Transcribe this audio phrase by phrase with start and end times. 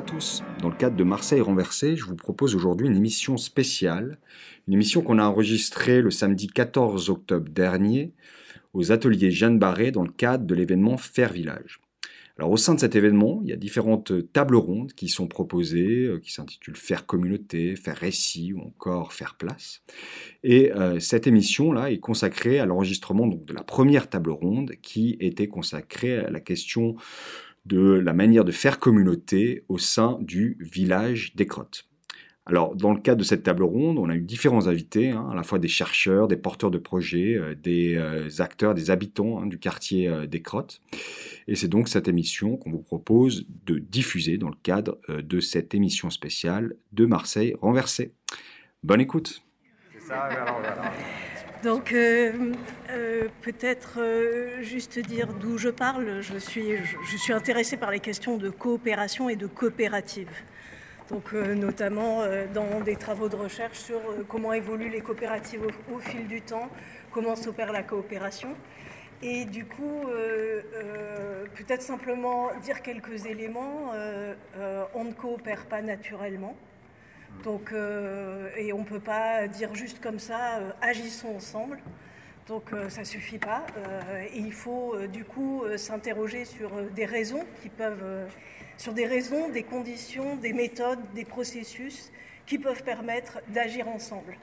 [0.00, 0.42] Tous.
[0.60, 4.18] Dans le cadre de Marseille renversée, je vous propose aujourd'hui une émission spéciale,
[4.66, 8.12] une émission qu'on a enregistrée le samedi 14 octobre dernier
[8.72, 11.80] aux ateliers Jeanne Barré dans le cadre de l'événement Faire Village.
[12.38, 16.06] Alors au sein de cet événement, il y a différentes tables rondes qui sont proposées,
[16.06, 19.82] euh, qui s'intitulent Faire communauté, Faire récit ou encore Faire place.
[20.42, 25.48] Et euh, cette émission-là est consacrée à l'enregistrement de la première table ronde qui était
[25.48, 26.96] consacrée à la question
[27.66, 31.90] de la manière de faire communauté au sein du village des Crottes.
[32.50, 35.34] Alors, dans le cadre de cette table ronde, on a eu différents invités, hein, à
[35.34, 39.46] la fois des chercheurs, des porteurs de projets, euh, des euh, acteurs, des habitants hein,
[39.46, 40.80] du quartier euh, des Crottes.
[41.46, 45.74] Et c'est donc cette émission qu'on vous propose de diffuser dans le cadre de cette
[45.74, 48.14] émission spéciale de Marseille renversée.
[48.82, 49.42] Bonne écoute.
[51.62, 52.54] Donc euh,
[52.88, 56.22] euh, peut-être euh, juste dire d'où je parle.
[56.22, 60.30] Je suis, je, suis intéressée par les questions de coopération et de coopérative.
[61.10, 62.22] Donc notamment
[62.54, 66.70] dans des travaux de recherche sur comment évoluent les coopératives au, fil du temps,
[67.10, 68.54] comment s'opère la coopération.
[69.20, 70.04] Et du coup,
[71.56, 73.92] peut-être simplement dire quelques éléments.
[74.94, 76.54] on ne coopère pas naturellement.
[77.44, 81.78] Donc, euh, et on ne peut pas dire juste comme ça, euh, agissons ensemble.
[82.48, 83.64] Donc euh, ça ne suffit pas.
[84.34, 88.28] il faut du coup s'interroger sur des raisons qui peuvent,
[88.76, 92.10] sur des raisons, des conditions, des méthodes, des processus
[92.46, 94.36] qui peuvent permettre d'agir ensemble.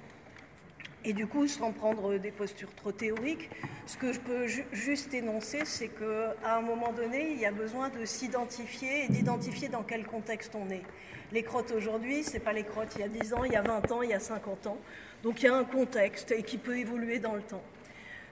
[1.05, 3.49] Et du coup, sans prendre des postures trop théoriques,
[3.85, 7.89] ce que je peux juste énoncer, c'est qu'à un moment donné, il y a besoin
[7.89, 10.83] de s'identifier et d'identifier dans quel contexte on est.
[11.31, 13.55] Les crottes aujourd'hui, ce n'est pas les crottes il y a 10 ans, il y
[13.55, 14.77] a 20 ans, il y a 50 ans.
[15.23, 17.63] Donc il y a un contexte et qui peut évoluer dans le temps.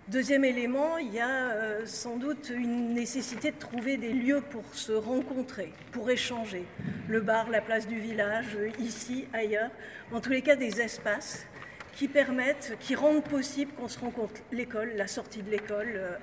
[0.07, 4.63] Deuxième élément, il y a euh, sans doute une nécessité de trouver des lieux pour
[4.75, 6.63] se rencontrer, pour échanger.
[7.07, 9.71] Le bar, la place du village, ici, ailleurs.
[10.13, 11.47] En tous les cas, des espaces
[11.95, 14.41] qui permettent, qui rendent possible qu'on se rencontre.
[14.51, 15.93] L'école, la sortie de l'école.
[15.95, 16.17] Euh.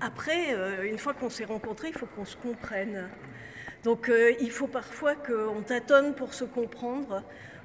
[0.00, 3.08] Après, euh, une fois qu'on s'est rencontrés, il faut qu'on se comprenne.
[3.84, 7.22] Donc euh, il faut parfois qu'on tâtonne pour se comprendre,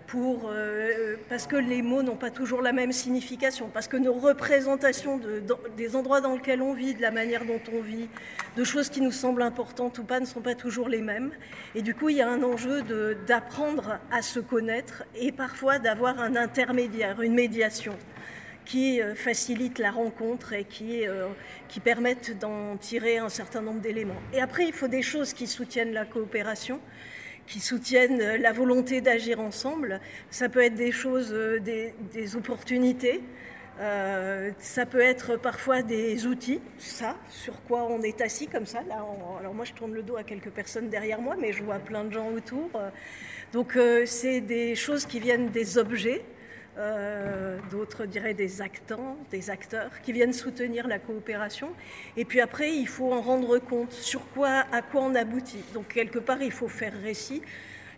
[0.07, 4.13] pour, euh, parce que les mots n'ont pas toujours la même signification, parce que nos
[4.13, 5.19] représentations
[5.77, 8.07] des endroits dans lesquels on vit, de la manière dont on vit,
[8.55, 11.31] de choses qui nous semblent importantes ou pas, ne sont pas toujours les mêmes.
[11.75, 12.83] Et du coup, il y a un enjeu
[13.27, 17.97] d'apprendre à se connaître et parfois d'avoir un intermédiaire, une médiation
[18.65, 21.27] qui euh, facilitent la rencontre et qui, euh,
[21.67, 24.21] qui permettent d'en tirer un certain nombre d'éléments.
[24.33, 26.79] Et après, il faut des choses qui soutiennent la coopération,
[27.47, 29.99] qui soutiennent euh, la volonté d'agir ensemble.
[30.29, 31.31] Ça peut être des choses,
[31.61, 33.21] des, des opportunités.
[34.59, 38.81] ça peut être parfois des outils, ça, sur quoi on est assis comme ça.
[38.83, 39.05] Là,
[39.39, 42.03] alors moi, je tourne le dos à quelques personnes derrière moi, mais je vois plein
[42.03, 42.69] de gens autour.
[43.51, 46.23] Donc, c'est des choses qui viennent des objets,
[46.77, 51.69] euh, d'autres diraient des actants, des acteurs qui viennent soutenir la coopération.
[52.17, 55.63] Et puis après, il faut en rendre compte sur quoi, à quoi on aboutit.
[55.73, 57.43] Donc quelque part, il faut faire récit,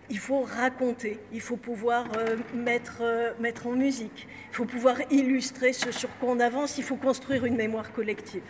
[0.10, 4.98] il faut raconter, il faut pouvoir euh, mettre, euh, mettre en musique, il faut pouvoir
[5.10, 8.44] illustrer ce sur quoi on avance, il faut construire une mémoire collective.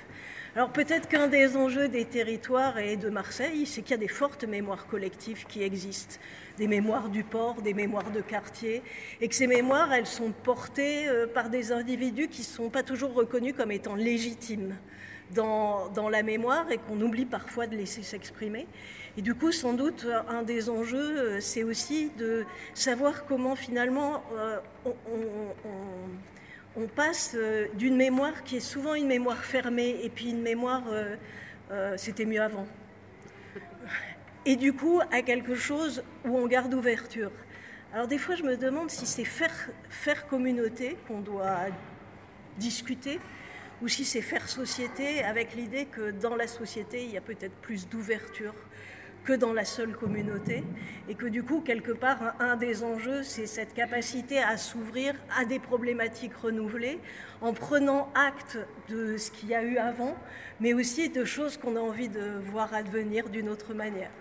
[0.55, 4.07] Alors peut-être qu'un des enjeux des territoires et de Marseille, c'est qu'il y a des
[4.07, 6.15] fortes mémoires collectives qui existent,
[6.57, 8.81] des mémoires du port, des mémoires de quartier,
[9.19, 12.83] et que ces mémoires, elles sont portées euh, par des individus qui ne sont pas
[12.83, 14.77] toujours reconnus comme étant légitimes
[15.33, 18.65] dans, dans la mémoire et qu'on oublie parfois de laisser s'exprimer.
[19.17, 24.23] Et du coup, sans doute, un des enjeux, euh, c'est aussi de savoir comment finalement
[24.37, 24.93] euh, on
[25.65, 26.34] on
[26.87, 27.35] passe
[27.75, 30.83] d'une mémoire qui est souvent une mémoire fermée et puis une mémoire
[31.97, 32.67] c'était mieux avant.
[34.45, 37.31] Et du coup à quelque chose où on garde ouverture.
[37.93, 41.67] Alors des fois je me demande si c'est faire, faire communauté qu'on doit
[42.57, 43.19] discuter
[43.81, 47.55] ou si c'est faire société avec l'idée que dans la société, il y a peut-être
[47.55, 48.53] plus d'ouverture
[49.25, 50.63] que dans la seule communauté,
[51.09, 55.45] et que du coup, quelque part, un des enjeux, c'est cette capacité à s'ouvrir à
[55.45, 56.99] des problématiques renouvelées,
[57.41, 60.15] en prenant acte de ce qu'il y a eu avant,
[60.59, 64.11] mais aussi de choses qu'on a envie de voir advenir d'une autre manière.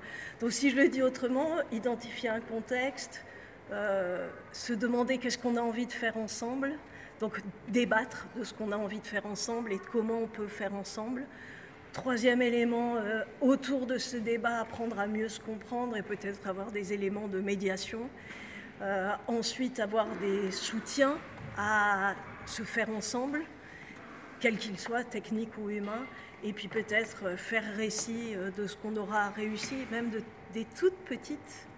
[0.41, 3.25] Donc si je le dis autrement, identifier un contexte,
[3.73, 6.73] euh, se demander qu'est-ce qu'on a envie de faire ensemble,
[7.21, 10.49] donc débattre de ce qu'on a envie de faire ensemble et de comment on peut
[10.49, 11.25] faire ensemble.
[11.95, 16.73] Troisième élément, euh, autour de ce débat, apprendre à mieux se comprendre et peut-être avoir
[16.73, 18.11] des éléments de médiation.
[18.83, 21.17] Euh, ensuite, avoir des soutiens
[21.57, 23.45] à se faire ensemble,
[24.41, 26.05] quels qu'ils soient, techniques ou humains.
[26.43, 30.21] Et puis peut-être faire récit euh, de ce qu'on aura réussi, même de,
[30.53, 31.69] des toutes petites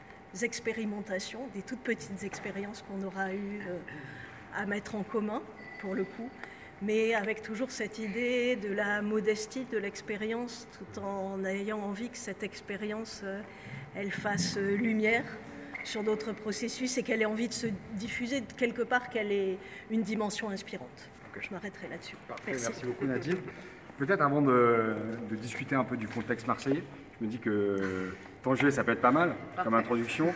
[0.43, 3.61] expérimentations, des toutes petites expériences qu'on aura eues
[4.55, 5.43] à mettre en commun,
[5.81, 6.31] pour le coup,
[6.83, 12.19] mais avec toujours cette idée de la modestie de l'expérience, tout en ayant envie que
[12.19, 13.41] cette expérience, euh,
[13.95, 15.25] elle fasse euh, lumière
[15.85, 19.59] sur d'autres processus et qu'elle ait envie de se diffuser quelque part, qu'elle ait
[19.91, 21.11] une dimension inspirante.
[21.41, 22.17] Je m'arrêterai là-dessus.
[22.47, 22.85] Merci.
[22.85, 23.37] beaucoup Nadine.
[23.99, 24.95] Peut-être avant de,
[25.33, 26.83] discuter un peu du contexte marseillais,
[27.19, 30.33] je me dis que Tanger, ça peut être pas mal comme introduction.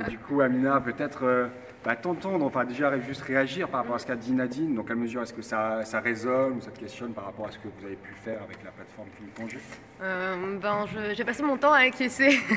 [0.00, 1.48] Et du coup, Amina, peut-être euh,
[1.86, 4.74] bah, t'entendre, enfin déjà juste réagir par rapport à ce qu'a dit Nadine.
[4.74, 7.52] Dans quelle mesure est-ce que ça, ça, résonne ou ça te questionne par rapport à
[7.52, 9.60] ce que vous avez pu faire avec la plateforme Film Tanger
[10.02, 10.84] euh, ben,
[11.14, 12.38] J'ai passé mon temps à acquiescer.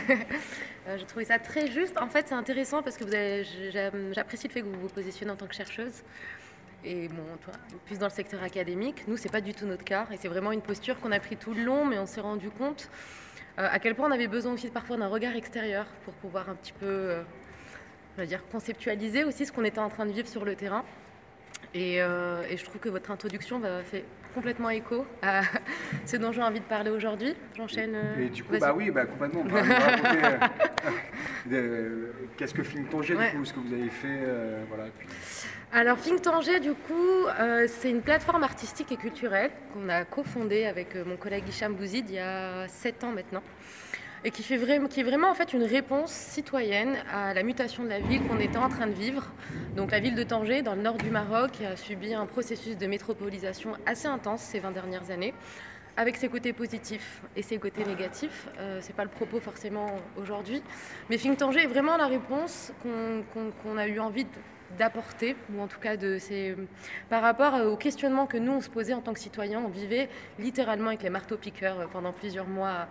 [0.87, 1.99] Euh, j'ai trouvé ça très juste.
[2.01, 3.03] En fait, c'est intéressant parce que
[4.13, 6.01] j'apprécie le fait que vous vous positionnez en tant que chercheuse.
[6.83, 7.53] Et bon, toi,
[7.85, 10.07] plus dans le secteur académique, nous, c'est pas du tout notre cas.
[10.11, 12.49] Et c'est vraiment une posture qu'on a pris tout le long, mais on s'est rendu
[12.49, 12.89] compte
[13.59, 16.55] euh, à quel point on avait besoin aussi parfois d'un regard extérieur pour pouvoir un
[16.55, 17.17] petit peu,
[18.19, 20.83] euh, dire, conceptualiser aussi ce qu'on était en train de vivre sur le terrain.
[21.73, 25.41] Et, euh, je trouve que votre introduction va fait complètement écho à
[26.05, 27.35] ce dont j'ai envie de parler aujourd'hui.
[27.55, 27.95] J'enchaîne.
[28.19, 29.43] Et, du coup, bah oui, bah complètement.
[32.37, 34.19] Qu'est-ce que Film Tanger, du coup, ce que vous avez fait,
[34.67, 34.85] voilà.
[35.71, 40.65] Alors Think Tanger, du coup, euh, c'est une plateforme artistique et culturelle qu'on a cofondée
[40.65, 43.43] avec euh, mon collègue Hicham Bouzid il y a sept ans maintenant,
[44.23, 47.89] et qui, fait vraiment, est vraiment en fait une réponse citoyenne à la mutation de
[47.89, 49.31] la ville qu'on était en train de vivre.
[49.75, 52.87] Donc la ville de Tanger, dans le nord du Maroc, a subi un processus de
[52.87, 55.33] métropolisation assez intense ces 20 dernières années
[55.97, 58.47] avec ses côtés positifs et ses côtés négatifs.
[58.57, 59.87] Euh, Ce n'est pas le propos forcément
[60.17, 60.63] aujourd'hui.
[61.09, 64.29] Mais Think Tanger est vraiment la réponse qu'on a eu envie de
[64.77, 66.17] d'apporter, ou en tout cas de
[67.09, 69.61] par rapport au questionnement que nous on se posait en tant que citoyens.
[69.65, 72.87] On vivait littéralement avec les marteaux-piqueurs pendant plusieurs mois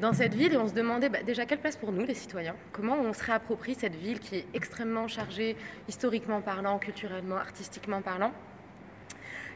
[0.00, 2.56] dans cette ville et on se demandait bah, déjà quelle place pour nous les citoyens,
[2.72, 5.56] comment on se réapproprie cette ville qui est extrêmement chargée
[5.88, 8.32] historiquement parlant, culturellement, artistiquement parlant?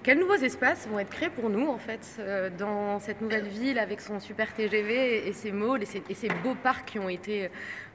[0.05, 3.79] Quels nouveaux espaces vont être créés pour nous, en fait, euh, dans cette nouvelle ville
[3.79, 7.49] avec son super TGV et ses malls et ses, beaux parcs qui ont été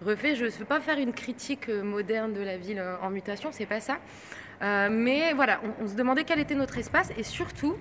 [0.04, 0.34] refaits?
[0.34, 3.52] Je ne veux pas faire une critique euh, moderne de la ville euh, en mutation,
[3.52, 4.00] c'est pas ça.
[4.90, 7.76] mais voilà, on, se demandait quel était notre espace et surtout,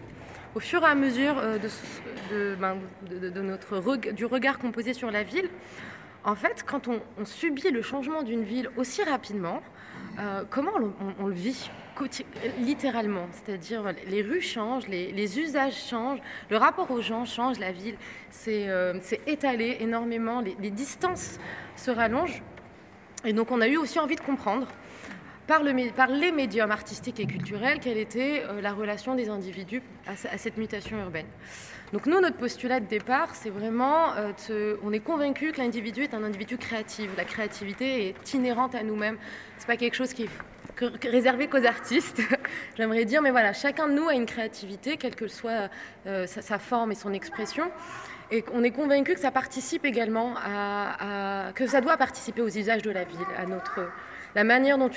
[0.55, 1.37] au fur et à mesure
[2.31, 2.77] de, ben,
[3.43, 5.49] notre du regard qu'on posait sur la ville,
[6.25, 9.63] en fait, quand on, subit le changement d'une ville aussi rapidement,
[10.51, 10.73] comment
[11.21, 11.71] on le vit
[12.61, 13.27] littéralement?
[13.33, 16.21] C'est-à-dire, les rues changent, les, usages changent,
[16.51, 17.97] le rapport aux gens change, la ville
[18.31, 18.95] s'est euh,
[19.27, 21.39] étalée énormément, les, distances
[21.77, 22.43] se rallongent.
[23.25, 24.69] Et donc, on a eu aussi envie de comprendre,
[25.47, 30.57] par les médiums artistiques et culturels, quelle était euh, la relation des individus à, cette
[30.57, 31.27] mutation urbaine.
[31.93, 36.13] Donc nous, notre postulat de départ, c'est vraiment, euh, on est convaincu que l'individu est
[36.13, 37.09] un individu créatif.
[37.17, 39.17] La créativité est inhérente à nous-mêmes.
[39.57, 42.21] C'est pas quelque chose qui est réservé qu'aux artistes,
[42.77, 45.71] j'aimerais dire, mais voilà, chacun de nous a une créativité, quelle que soit
[46.07, 47.71] euh, sa, forme et son expression.
[48.31, 52.83] Et on est convaincu que ça participe également à, que ça doit participer aux usages
[52.83, 53.89] de la ville, à notre
[54.35, 54.91] la manière dont,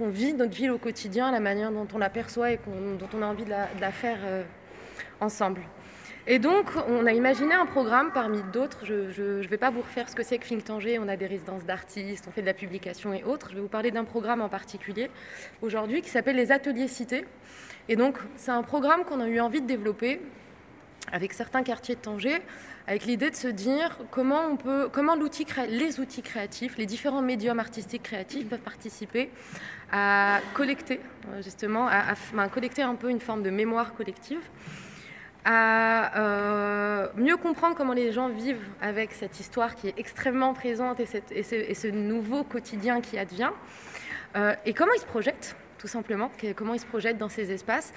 [0.00, 3.26] on vit notre ville au quotidien, la manière dont on l'aperçoit et dont on a
[3.26, 4.42] envie de la, faire euh,
[5.20, 5.60] ensemble.
[6.26, 8.84] Et donc, on a imaginé un programme parmi d'autres.
[8.84, 10.98] Je ne vais pas vous refaire ce que c'est que Think Tanger.
[10.98, 13.48] On a des résidences d'artistes, on fait de la publication et autres.
[13.50, 15.10] Je vais vous parler d'un programme en particulier
[15.62, 17.24] aujourd'hui qui s'appelle les Ateliers Cités.
[17.88, 20.20] Et donc, c'est un programme qu'on a eu envie de développer
[21.12, 22.38] avec certains quartiers de Tanger,
[22.86, 25.16] avec l'idée de se dire comment on peut, comment
[25.68, 29.30] les outils créatifs, les différents médiums artistiques créatifs peuvent participer
[29.92, 31.00] à collecter,
[31.32, 32.14] euh, justement, à,
[32.48, 34.42] collecter un peu une forme de mémoire collective,
[35.44, 41.00] à euh, mieux comprendre comment les gens vivent avec cette histoire qui est extrêmement présente
[41.00, 41.06] et,
[41.42, 43.50] ce, nouveau quotidien qui advient,
[44.36, 47.92] euh, et comment ils se projettent, tout simplement, comment ils se projettent dans ces espaces.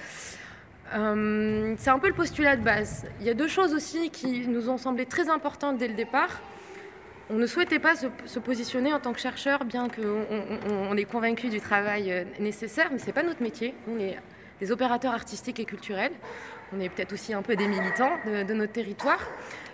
[0.96, 3.06] Euh, c'est un peu le postulat de base.
[3.20, 6.42] Il y a deux choses aussi qui nous ont semblé très importantes dès le départ.
[7.30, 10.26] On ne souhaitait pas se, positionner en tant que chercheur, bien qu'on
[10.70, 13.74] on, est convaincu du travail nécessaire, mais ce n'est pas notre métier.
[13.88, 14.18] On est
[14.60, 16.12] des opérateurs artistiques et culturels.
[16.76, 19.20] On est peut-être aussi un peu des militants de, notre territoire.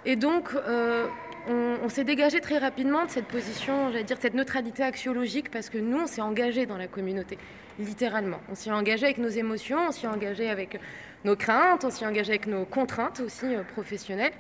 [0.06, 1.08] Et donc, euh,
[1.48, 5.78] on, s'est dégagé très rapidement de cette position, j'allais dire, cette neutralité axiologique, parce que
[5.78, 7.38] nous, on s'est engagé dans la communauté,
[7.80, 8.40] littéralement.
[8.52, 10.80] On s'y est engagé avec nos émotions, on s'y est engagé avec
[11.24, 14.34] nos craintes, on s'y est engagé avec nos contraintes aussi euh, professionnelles.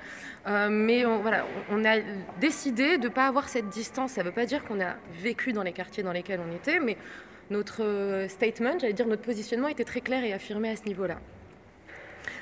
[0.47, 1.99] Euh, mais on, voilà, on a
[2.41, 4.13] décidé de ne pas avoir cette distance.
[4.13, 6.79] Ça ne veut pas dire qu'on a vécu dans les quartiers dans lesquels on était,
[6.79, 6.97] mais
[7.51, 11.19] notre statement, j'allais dire notre positionnement était très clair et affirmé à ce niveau-là.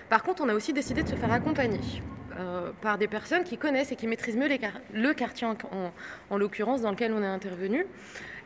[0.09, 1.79] Par contre, on a aussi décidé de se faire accompagner
[2.81, 4.47] par des personnes qui connaissent et qui maîtrisent mieux
[4.93, 5.47] le quartier
[6.29, 7.87] en, l'occurrence dans lequel on est intervenu.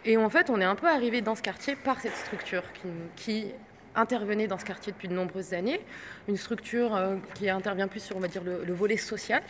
[0.06, 2.64] Et en fait, on est un peu arrivé dans ce quartier par cette structure
[3.16, 3.48] qui,
[3.94, 5.82] intervenait dans ce quartier depuis de nombreuses années,
[6.30, 9.44] une structure euh, qui intervient plus sur, on va dire, le, volet social.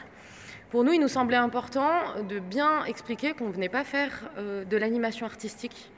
[0.71, 1.91] Pour nous, il nous semblait important
[2.27, 5.91] de bien expliquer qu'on ne venait pas faire euh, de l'animation artistique,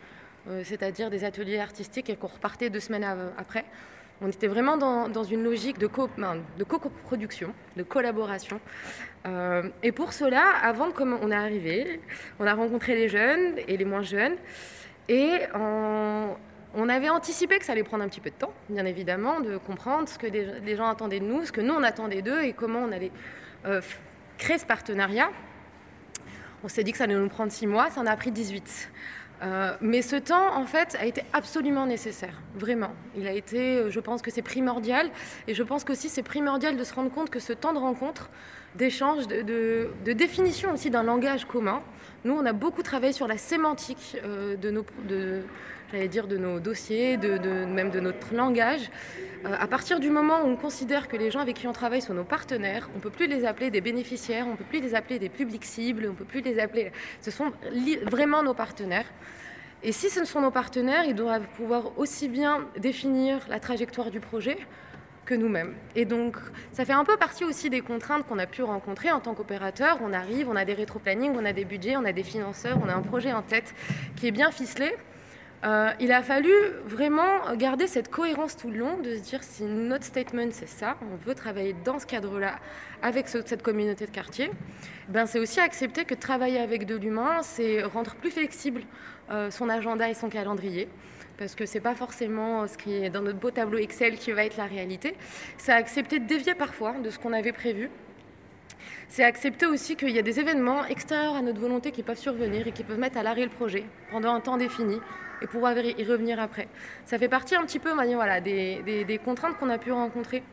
[0.50, 3.06] euh, c'est-à-dire des ateliers artistiques et qu'on repartait deux semaines
[3.38, 3.64] après.
[4.26, 6.08] On était vraiment dans, une logique de, co
[6.58, 8.62] de co-production, de collaboration.
[9.84, 12.00] et pour cela, avant de on est arrivé,
[12.40, 14.36] on a rencontré les jeunes et les moins jeunes.
[15.10, 19.42] Et on avait anticipé que ça allait prendre un petit peu de temps, bien évidemment,
[19.42, 22.44] de comprendre ce que les gens attendaient de nous, ce que nous on attendait d'eux
[22.44, 23.12] et comment on allait
[23.66, 23.82] euh,
[24.38, 25.32] créer ce partenariat.
[26.64, 28.90] On s'est dit que ça allait nous prendre six mois, ça en a pris 18.
[29.44, 32.92] Euh, mais ce temps, en fait, a été absolument nécessaire, vraiment.
[33.18, 35.10] Il a été, euh, je pense que c'est primordial,
[35.48, 38.30] et je pense qu'aussi c'est primordial de se rendre compte que ce temps de rencontre,
[38.76, 41.82] d'échange, de, définition aussi d'un langage commun,
[42.26, 44.86] nous, on a beaucoup travaillé sur la sémantique de nos,
[45.94, 48.90] j'allais dire, de nos dossiers, de, même de notre langage.
[49.46, 52.02] Euh, à partir du moment où on considère que les gens avec qui on travaille
[52.02, 54.82] sont nos partenaires, on ne peut plus les appeler des bénéficiaires, on ne peut plus
[54.82, 56.92] les appeler des publics cibles, on ne peut plus les appeler...
[57.22, 57.52] Ce sont
[58.10, 59.06] vraiment nos partenaires.
[59.84, 64.20] Et si ce sont nos partenaires, ils doivent pouvoir aussi bien définir la trajectoire du
[64.20, 64.58] projet
[65.26, 65.74] que nous-mêmes.
[65.96, 66.38] Et donc,
[66.72, 70.00] ça fait un peu partie aussi des contraintes qu'on a pu rencontrer en tant qu'opérateur.
[70.04, 72.90] On arrive, on a des rétro-plannings, on a des budgets, on a des financeurs, on
[72.90, 73.74] a un projet en tête
[74.16, 74.94] qui est bien ficelé.
[75.64, 76.52] Euh, il a fallu
[76.86, 80.98] vraiment garder cette cohérence tout le long, de se dire si notre statement c'est ça,
[81.02, 82.56] on veut travailler dans ce cadre-là
[83.02, 84.52] avec cette communauté de quartier,
[85.08, 88.82] ben c'est aussi accepter que travailler avec de l'humain, c'est rendre plus flexible
[89.32, 90.90] euh, son agenda et son calendrier
[91.44, 94.46] parce que c'est pas forcément ce qui est dans notre beau tableau Excel qui va
[94.46, 95.14] être la réalité.
[95.58, 97.90] C'est accepter de dévier parfois de ce qu'on avait prévu.
[99.10, 102.66] C'est accepter aussi qu'il y a des événements extérieurs à notre volonté qui peuvent survenir
[102.66, 105.02] et qui peuvent mettre à l'arrêt le projet pendant un temps défini
[105.42, 106.70] et pouvoir y revenir après.
[107.04, 110.44] Ça fait partie un petit peu voilà, des, contraintes qu'on a pu rencontrer.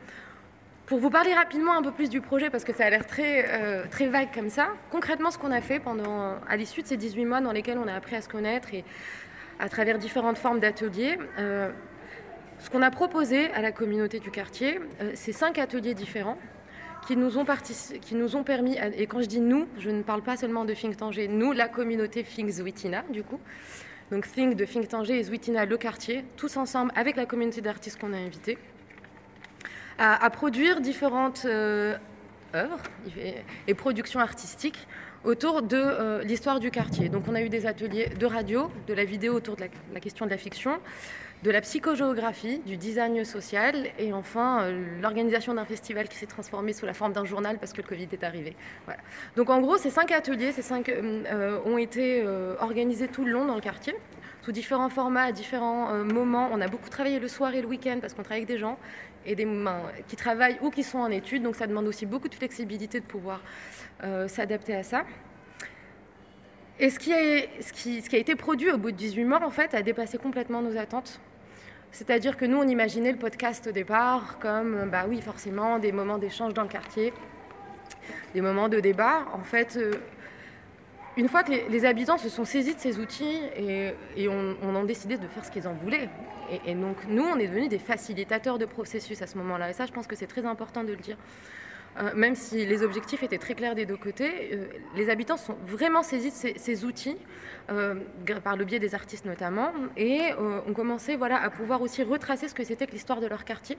[0.87, 3.47] Pour vous parler rapidement un peu plus du projet, parce que ça a l'air très,
[3.49, 6.97] euh, très vague comme ça, concrètement ce qu'on a fait pendant, à l'issue de ces
[6.97, 8.85] 18 mois dans lesquels on a appris à se connaître et
[9.61, 11.71] à travers différentes formes d'ateliers, euh,
[12.59, 16.38] ce qu'on a proposé à la communauté du quartier, euh, c'est cinq ateliers différents
[17.07, 17.45] qui nous ont,
[18.45, 21.52] permis, et quand je dis nous, je ne parle pas seulement de Think Tanger, nous,
[21.52, 23.40] la communauté Think Zwitina, du coup,
[24.11, 27.99] donc Think de Think Tanger et Zwitina Le Quartier, tous ensemble avec la communauté d'artistes
[27.99, 28.59] qu'on a invités,
[29.99, 31.97] à, produire différentes euh,
[32.55, 32.81] œuvres
[33.67, 34.87] et, productions artistiques
[35.24, 37.08] autour de euh, l'histoire du quartier.
[37.08, 40.24] Donc on a eu des ateliers de radio, de la vidéo autour de la question
[40.24, 40.78] de la fiction,
[41.42, 46.72] de la psychogéographie, du design social et enfin euh, l'organisation d'un festival qui s'est transformé
[46.72, 48.56] sous la forme d'un journal parce que le Covid est arrivé.
[49.36, 52.24] Donc en gros, ces cinq ateliers, ces cinq euh, ont été
[52.60, 53.94] organisés tout le long dans le quartier,
[54.42, 56.48] sous différents formats, à différents moments.
[56.52, 58.78] On a beaucoup travaillé le soir et le week-end parce qu'on travaille avec des gens
[59.26, 62.28] et des mains qui travaillent ou qui sont en études, donc ça demande aussi beaucoup
[62.28, 63.40] de flexibilité de pouvoir
[64.28, 65.04] s'adapter à ça.
[66.82, 69.74] Et ce qui, ce, qui, a été produit au bout de 18 mois, en fait,
[69.74, 71.20] a dépassé complètement nos attentes.
[71.92, 76.16] C'est-à-dire que nous, on imaginait le podcast au départ comme, bah oui, forcément, des moments
[76.16, 77.12] d'échange dans le quartier,
[78.32, 79.26] des moments de débat.
[79.34, 79.92] En fait, euh,
[81.17, 85.19] une fois que les, habitants se sont saisis de ces outils et, on, a décidé
[85.19, 86.09] de faire ce qu'ils en voulaient,
[86.50, 89.71] et, et, donc nous, on est devenus des facilitateurs de processus à ce moment-là.
[89.71, 91.17] Et ça, je pense que c'est très important de le dire.
[91.99, 95.57] euh, même si les objectifs étaient très clairs des deux côtés, euh, les habitants sont
[95.67, 97.17] vraiment saisis de ces, outils,
[97.71, 97.97] euh,
[98.45, 102.55] par le biais des artistes notamment, et ont commencé voilà, à pouvoir aussi retracer ce
[102.55, 103.76] que c'était que l'histoire de leur quartier,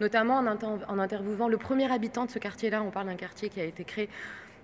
[0.00, 2.82] notamment en, en, interviewant le premier habitant de ce quartier-là.
[2.82, 4.08] On parle d'un quartier qui a été créé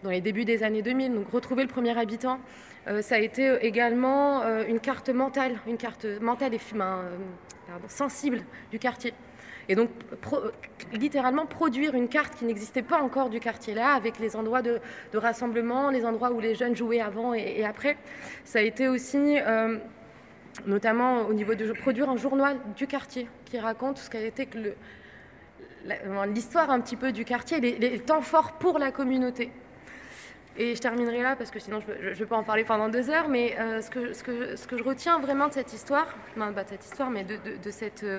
[0.03, 2.39] dans les débuts des années 2000, donc retrouver le premier habitant.
[3.01, 6.61] ça a été également une carte mentale, une carte mentale et
[7.89, 9.13] sensible du quartier.
[9.69, 9.91] Et donc,
[10.93, 14.81] littéralement, produire une carte qui n'existait pas encore du quartier là, avec les endroits de,
[15.15, 17.99] rassemblement, les endroits où les jeunes jouaient avant et, après.
[18.45, 19.77] Ça a été aussi, euh,
[20.67, 24.49] notamment au niveau de produire un journal du quartier qui raconte ce qu'a été
[26.35, 29.53] l'histoire un petit peu du quartier, les, temps forts pour la communauté.
[30.61, 33.11] Et je terminerai là parce que sinon je ne vais pas en parler pendant deux
[33.11, 37.11] heures, mais euh, ce, que, je retiens vraiment de cette histoire, pas de cette histoire,
[37.11, 38.19] mais euh,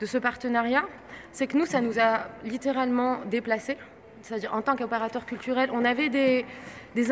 [0.00, 0.84] de ce partenariat,
[1.30, 3.76] c'est que nous, ça nous a littéralement déplacés.
[4.22, 6.44] C'est-à-dire, en tant qu'opérateur culturel, on avait des,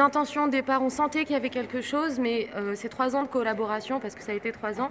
[0.01, 3.23] intentions de départ, on sentait qu'il y avait quelque chose, mais euh, ces trois ans
[3.23, 4.91] de collaboration, parce que ça a été trois ans,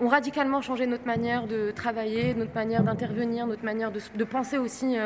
[0.00, 4.96] ont radicalement changé notre manière de travailler, notre manière d'intervenir, notre manière de, penser aussi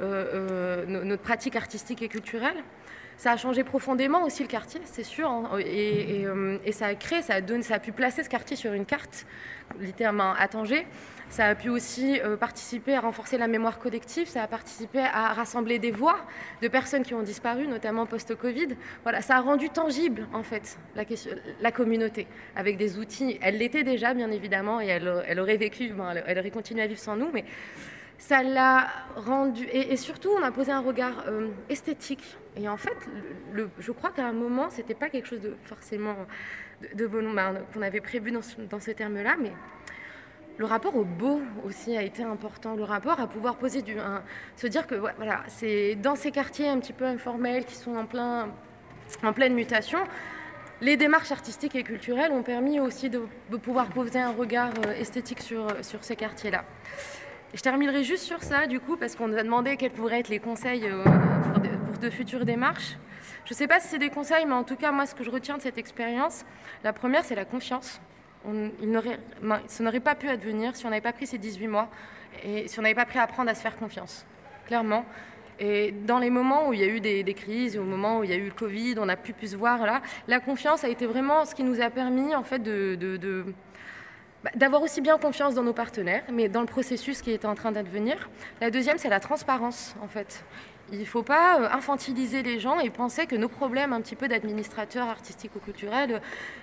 [0.00, 2.64] notre pratique artistique et culturelle.
[3.18, 6.24] Ça a changé profondément aussi le quartier, c'est sûr, hein, et,
[6.70, 9.26] ça a créé, ça a, pu placer ce quartier sur une carte,
[9.80, 10.86] littéralement à Tanger,
[11.28, 15.32] ça a pu aussi euh, participer à renforcer la mémoire collective, ça a participé à
[15.32, 16.16] rassembler des voix
[16.62, 18.68] de personnes qui ont disparu, notamment post-Covid.
[19.02, 23.36] Voilà, ça a rendu tangible en fait la, communauté avec des outils.
[23.42, 25.92] Elle l'était déjà bien évidemment et elle, elle aurait vécu,
[26.26, 27.44] elle, aurait continué à vivre sans nous, mais
[28.18, 29.64] ça l'a rendu.
[29.72, 32.36] Et, surtout, on a posé un regard euh, esthétique.
[32.56, 32.96] Et en fait,
[33.78, 36.16] je crois qu'à un moment, c'était pas quelque chose de forcément
[36.94, 39.52] de, de qu'on avait prévu dans, dans ce terme-là, mais
[40.56, 42.74] le rapport au beau aussi a été important.
[42.74, 43.96] Le rapport à pouvoir poser du,
[44.56, 48.04] se dire que voilà, c'est dans ces quartiers un petit peu informels qui sont en,
[48.04, 48.48] plein,
[49.22, 50.00] en pleine mutation.
[50.80, 53.20] Les démarches artistiques et culturelles ont permis aussi de,
[53.62, 55.68] pouvoir poser un regard euh, esthétique sur
[56.02, 56.64] ces quartiers-là.
[57.54, 60.28] Je terminerai juste sur ça, du coup, parce qu'on nous a demandé quels pourraient être
[60.28, 62.96] les conseils euh, pour de futures démarches.
[63.44, 65.24] Je ne sais pas si c'est des conseils, mais en tout cas, moi, ce que
[65.24, 66.44] je retiens de cette expérience,
[66.84, 68.00] la première, c'est la confiance
[69.66, 71.88] ça n'aurait pas pu advenir si on n'avait pas pris ces 18 mois
[72.44, 74.26] et si on n'avait pas pris à apprendre à se faire confiance,
[74.66, 75.04] clairement.
[75.60, 78.30] Et dans les moments où il y a eu des, crises, au moment où il
[78.30, 80.88] y a eu le Covid, on a pu, pu se voir là, la confiance a
[80.88, 83.44] été vraiment ce qui nous a permis en fait de,
[84.54, 87.72] d'avoir aussi bien confiance dans nos partenaires, mais dans le processus qui était en train
[87.72, 88.28] d'advenir.
[88.60, 90.44] La deuxième, c'est la transparence, en fait.
[90.90, 94.16] Il ne faut pas euh, infantiliser les gens et penser que nos problèmes un petit
[94.16, 96.18] peu d'administrateurs artistiques ou culturels, euh,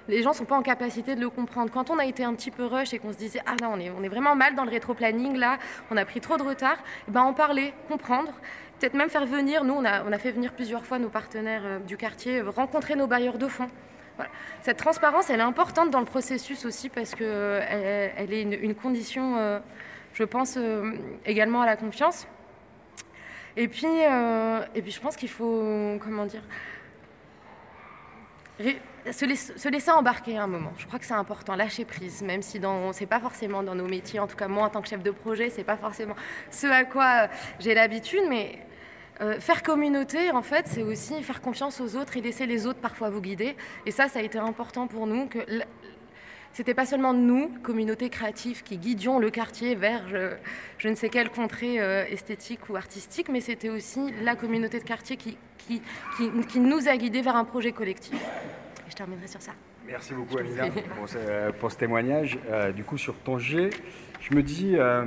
[0.07, 1.69] les gens ne sont pas en capacité de le comprendre.
[1.71, 4.03] Quand on a été un petit peu rush et qu'on se disait ah est, on
[4.03, 5.59] est vraiment mal dans le rétro-planning là,
[5.91, 8.31] on a pris trop de retard, eh ben en parler, comprendre,
[8.79, 11.61] peut-être même faire venir, nous on a, on a fait venir plusieurs fois nos partenaires
[11.63, 13.69] euh, du quartier, rencontrer nos bailleurs de fonds.
[14.61, 19.61] Cette transparence, elle est importante dans le processus aussi parce qu'elle elle est une, condition,
[20.13, 20.57] je pense,
[21.25, 22.27] également à la confiance.
[23.57, 26.41] Et puis, euh, et puis je pense qu'il faut, comment dire,
[29.11, 30.73] se laisser, embarquer un moment.
[30.77, 33.87] Je crois que c'est important, lâcher prise, même si dans, c'est pas forcément dans nos
[33.87, 34.19] métiers.
[34.19, 36.15] En tout cas, moi, en tant que chef de projet, c'est pas forcément
[36.51, 38.59] ce à quoi j'ai l'habitude, mais
[39.21, 42.79] euh, faire communauté, en fait, c'est aussi faire confiance aux autres et laisser les autres
[42.79, 43.55] parfois vous guider.
[43.85, 45.39] Et ça, ça a été important pour nous que
[46.55, 51.29] c'était pas seulement nous, communauté créative, qui guidions le quartier vers je, ne sais quelle
[51.29, 55.81] contrée euh, esthétique ou artistique, mais c'était aussi la communauté de quartier qui, qui,
[56.47, 58.17] qui, nous a guidés vers un projet collectif.
[58.87, 59.51] je terminerai sur ça.
[59.85, 62.39] Merci beaucoup, Amina, pour ce, pour ce témoignage.
[62.49, 63.69] Euh, du coup, sur ton G,
[64.29, 65.03] je me dis, euh,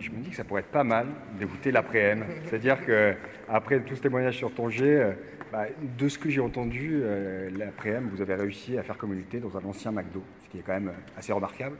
[0.00, 1.06] je me dis que ça pourrait être pas mal
[1.38, 2.24] d'écouter l'après-m.
[2.44, 3.14] C'est-à-dire que
[3.48, 5.14] après tout ce témoignage sur ton G,
[5.50, 9.56] bah, de ce que j'ai entendu, euh, l'après-m, vous avez réussi à faire communauté dans
[9.56, 11.76] un ancien McDo, ce qui est quand même euh, assez remarquable.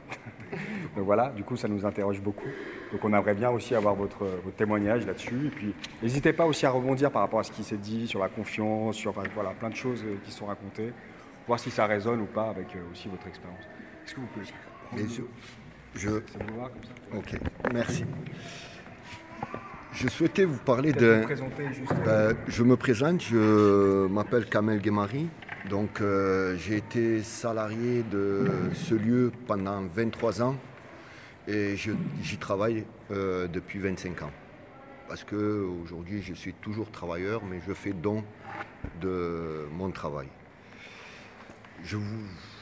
[0.95, 2.49] Donc voilà, du coup, ça nous interroge beaucoup.
[2.91, 5.47] Donc on aimerait bien aussi avoir votre, votre témoignage là-dessus.
[5.47, 8.21] Et puis, n'hésitez pas aussi à rebondir par rapport à ce qui s'est dit sur
[8.21, 10.91] la confiance, sur voilà, plein de choses euh, qui sont racontées,
[11.45, 13.65] voir si ça résonne ou pas avec aussi votre expérience.
[14.03, 14.45] Est-ce que vous pouvez
[14.95, 15.25] Bien sûr.
[15.95, 16.09] Je...
[17.15, 17.35] Ok,
[17.73, 18.05] merci.
[19.93, 21.23] Je souhaitais vous parler de.
[22.05, 25.27] Ben, je me présente, je m'appelle Kamel Guémari.
[25.69, 30.55] Donc, euh, j'ai été salarié de ce lieu pendant 23 ans
[31.47, 34.31] et j'y travaille euh, depuis 25 ans.
[35.07, 38.23] Parce qu'aujourd'hui, je suis toujours travailleur, mais je fais don
[39.01, 40.27] de mon travail.
[41.83, 41.97] Je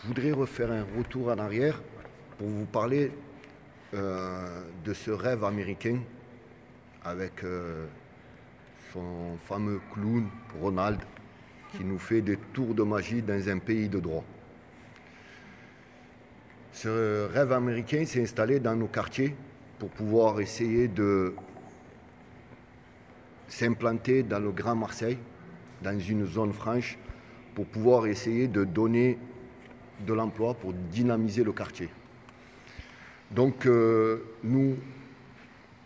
[0.05, 1.81] voudrais refaire un retour en arrière
[2.37, 3.11] pour vous parler
[3.93, 5.99] euh, de ce rêve américain
[7.03, 7.85] avec euh,
[8.93, 10.27] son fameux clown
[10.61, 10.99] Ronald
[11.71, 14.23] qui nous fait des tours de magie dans un pays de droit.
[16.73, 19.35] Ce rêve américain s'est installé dans nos quartiers
[19.79, 21.33] pour pouvoir essayer de
[23.47, 25.17] s'implanter dans le Grand Marseille,
[25.81, 26.97] dans une zone franche,
[27.55, 29.17] pour pouvoir essayer de donner
[30.05, 31.89] de l'emploi, pour dynamiser le quartier.
[33.31, 34.77] Donc euh, nous,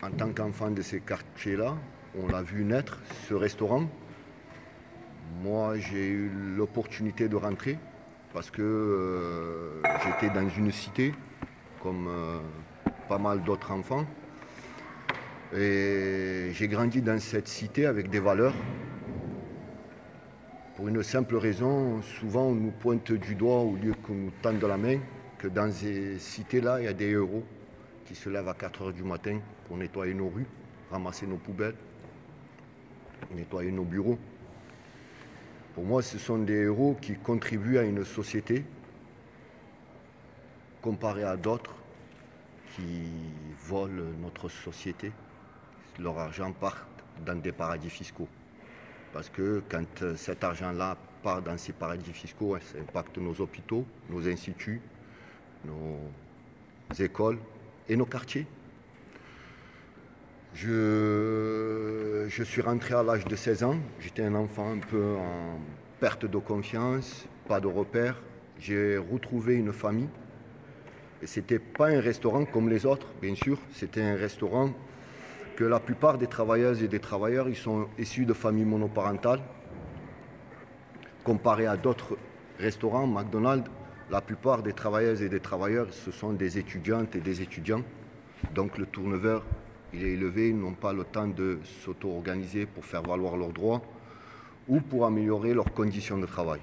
[0.02, 1.76] en tant qu'enfants de ces quartiers-là,
[2.18, 3.88] on l'a vu naître, ce restaurant.
[5.42, 7.78] Moi, j'ai eu l'opportunité de rentrer
[8.32, 11.12] parce que euh, j'étais dans une cité,
[11.82, 12.38] comme euh,
[13.08, 14.06] pas mal d'autres enfants.
[15.54, 18.54] Et j'ai grandi dans cette cité avec des valeurs.
[20.76, 24.62] Pour une simple raison, souvent on nous pointe du doigt au lieu qu'on nous tende
[24.62, 24.98] la main,
[25.46, 27.44] dans ces cités-là, il y a des héros
[28.06, 30.46] qui se lèvent à 4 heures du matin pour nettoyer nos rues,
[30.90, 31.74] ramasser nos poubelles,
[33.34, 34.18] nettoyer nos bureaux.
[35.74, 38.64] Pour moi, ce sont des héros qui contribuent à une société
[40.82, 41.74] comparée à d'autres
[42.74, 43.04] qui
[43.66, 45.12] volent notre société.
[45.98, 46.86] Leur argent part
[47.24, 48.28] dans des paradis fiscaux.
[49.12, 54.26] Parce que quand cet argent-là part dans ces paradis fiscaux, ça impacte nos hôpitaux, nos
[54.26, 54.80] instituts,
[55.64, 55.98] nos
[56.98, 57.38] écoles
[57.88, 58.46] et nos quartiers.
[60.54, 63.76] Je, je suis rentré à l'âge de 16 ans.
[64.00, 65.58] J'étais un enfant un peu en
[65.98, 68.20] perte de confiance, pas de repères.
[68.58, 70.08] J'ai retrouvé une famille.
[71.22, 73.58] Et ce n'était pas un restaurant comme les autres, bien sûr.
[73.72, 74.70] C'était un restaurant
[75.56, 79.40] que la plupart des travailleuses et des travailleurs ils sont issus de familles monoparentales.
[81.24, 82.16] Comparé à d'autres
[82.58, 83.70] restaurants, McDonald's,
[84.12, 87.82] la plupart des travailleuses et des travailleurs, ce sont des étudiantes et des étudiants.
[88.54, 89.40] Donc le turnover
[89.94, 93.82] il est élevé, ils n'ont pas le temps de s'auto-organiser pour faire valoir leurs droits
[94.68, 96.60] ou pour améliorer leurs conditions de travail.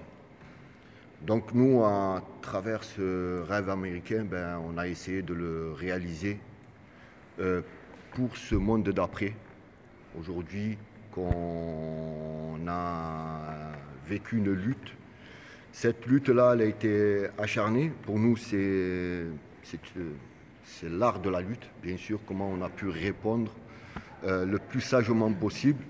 [1.22, 6.40] Donc nous, à travers ce rêve américain, ben, on a essayé de le réaliser
[7.40, 7.62] euh,
[8.14, 9.36] pour ce monde d'après.
[10.20, 10.78] Aujourd'hui,
[11.12, 13.72] qu'on a
[14.08, 14.94] vécu une lutte.
[15.82, 17.90] Cette lutte-là, elle a été acharnée.
[18.04, 19.24] Pour nous, c'est
[20.84, 23.50] l'art de la lutte, bien sûr, comment on a pu répondre
[24.26, 25.82] euh, le plus sagement possible.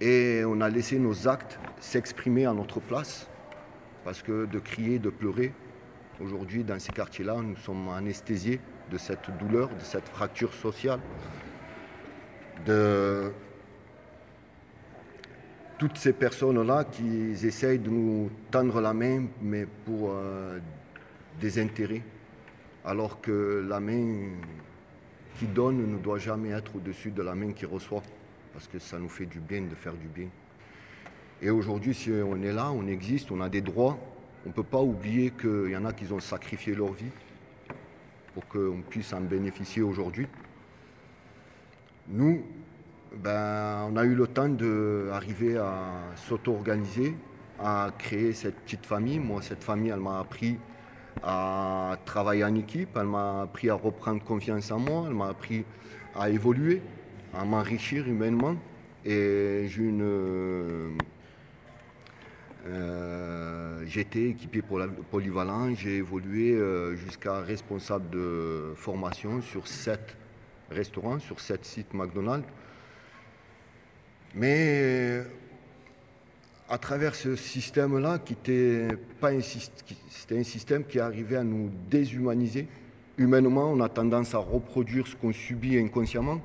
[0.00, 3.28] Et on a laissé nos actes s'exprimer à notre place,
[4.02, 5.52] parce que de crier, de pleurer,
[6.22, 8.60] aujourd'hui dans ces quartiers-là, nous sommes anesthésiés
[8.90, 11.00] de cette douleur, de cette fracture sociale,
[15.78, 20.58] toutes ces personnes-là qui essayent de nous tendre la main, mais pour euh,
[21.40, 22.02] des intérêts
[22.84, 24.30] alors que la main
[25.38, 28.02] qui donne ne doit jamais être au-dessus de la main qui reçoit,
[28.52, 30.28] parce que ça nous fait du bien de faire du bien.
[31.42, 33.98] Et aujourd'hui, si on est là, on existe, on a des droits,
[34.44, 37.10] on ne peut pas oublier qu'il y en a qui ont sacrifié leur vie
[38.32, 40.26] pour qu'on puisse en bénéficier aujourd'hui.
[42.08, 42.42] Nous,
[43.16, 47.14] ben, on a eu le temps d'arriver à s'auto-organiser,
[47.58, 49.18] à créer cette petite famille.
[49.18, 50.58] Moi, cette famille, elle m'a appris
[51.22, 55.64] à travailler en équipe, elle m'a appris à reprendre confiance en moi, elle m'a appris
[56.14, 56.82] à évoluer,
[57.34, 58.56] à m'enrichir humainement.
[59.04, 60.98] Et j'ai une.
[62.66, 64.62] Euh, j'étais équipé
[65.10, 70.16] polyvalent, j'ai évolué euh, jusqu'à responsable de formation sur sept
[70.70, 72.46] restaurants, sur sept sites McDonald's.
[74.34, 75.22] Mais
[76.68, 78.88] à travers ce système-là, qui était
[79.20, 82.68] pas un, c'était un système qui arrivait à nous déshumaniser.
[83.16, 86.40] Humainement, on a tendance à reproduire ce qu'on subit inconsciemment.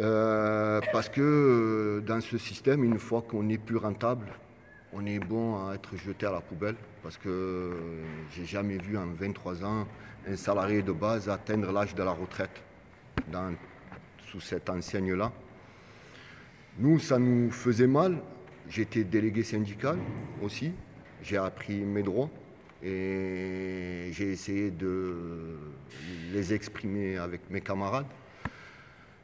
[0.00, 4.26] Euh, parce que euh, dans ce système, une fois qu'on n'est plus rentable,
[4.92, 6.76] on est bon à être jeté à la poubelle.
[7.02, 7.72] Parce que euh,
[8.34, 9.86] j'ai jamais vu en 23 ans
[10.26, 12.62] un salarié de base atteindre l'âge de la retraite
[14.26, 15.30] sous cette enseigne-là.
[16.78, 18.20] Nous, ça nous faisait mal
[18.68, 19.98] J'étais délégué syndical
[20.42, 20.72] aussi.
[21.22, 22.30] J'ai appris mes droits
[22.82, 25.14] et j'ai essayé de
[26.32, 28.06] les exprimer avec mes camarades.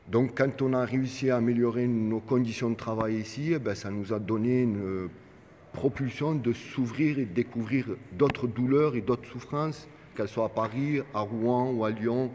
[0.09, 3.91] Donc quand on a réussi à améliorer nos conditions de travail ici, eh ben, ça
[3.91, 5.09] nous a donné une
[5.73, 11.01] propulsion de s'ouvrir et de découvrir d'autres douleurs et d'autres souffrances, qu'elles soient à Paris,
[11.15, 12.31] à Rouen ou à Lyon.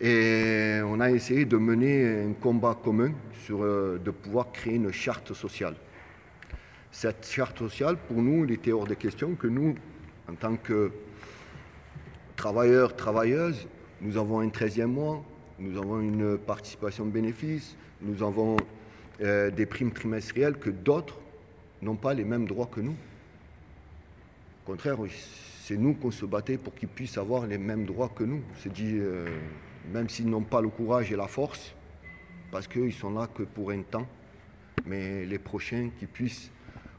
[0.00, 3.12] Et on a essayé de mener un combat commun
[3.44, 5.76] sur, euh, de pouvoir créer une charte sociale.
[6.90, 9.74] Cette charte sociale, pour nous, il était hors de question que nous,
[10.28, 10.90] en tant que
[12.36, 13.66] travailleurs, travailleuses,
[14.00, 15.24] nous avons un 13e mois,
[15.58, 18.56] nous avons une participation de bénéfices, nous avons
[19.20, 21.20] euh, des primes trimestrielles que d'autres
[21.82, 22.96] n'ont pas les mêmes droits que nous.
[24.64, 24.96] Au contraire,
[25.62, 28.42] c'est nous qu'on se battait pour qu'ils puissent avoir les mêmes droits que nous.
[28.58, 29.26] C'est dit, euh,
[29.92, 31.74] même s'ils n'ont pas le courage et la force,
[32.50, 34.06] parce qu'ils sont là que pour un temps,
[34.86, 36.50] mais les prochains qui puissent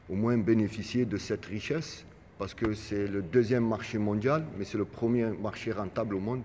[0.08, 2.04] au moins bénéficier de cette richesse,
[2.38, 6.42] parce que c'est le deuxième marché mondial, mais c'est le premier marché rentable au monde.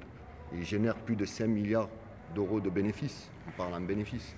[0.53, 1.89] Il génère plus de 5 milliards
[2.33, 4.35] d'euros de bénéfices, on parle en bénéfices.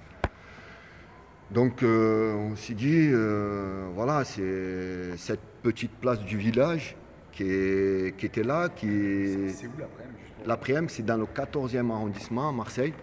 [1.52, 6.96] Donc euh, on s'est dit, euh, voilà, c'est cette petite place du village
[7.34, 8.70] qui, était là.
[8.70, 9.52] Qui...
[9.54, 9.72] C'est où
[10.46, 12.94] L'Après-M c'est dans le 14e arrondissement à Marseille,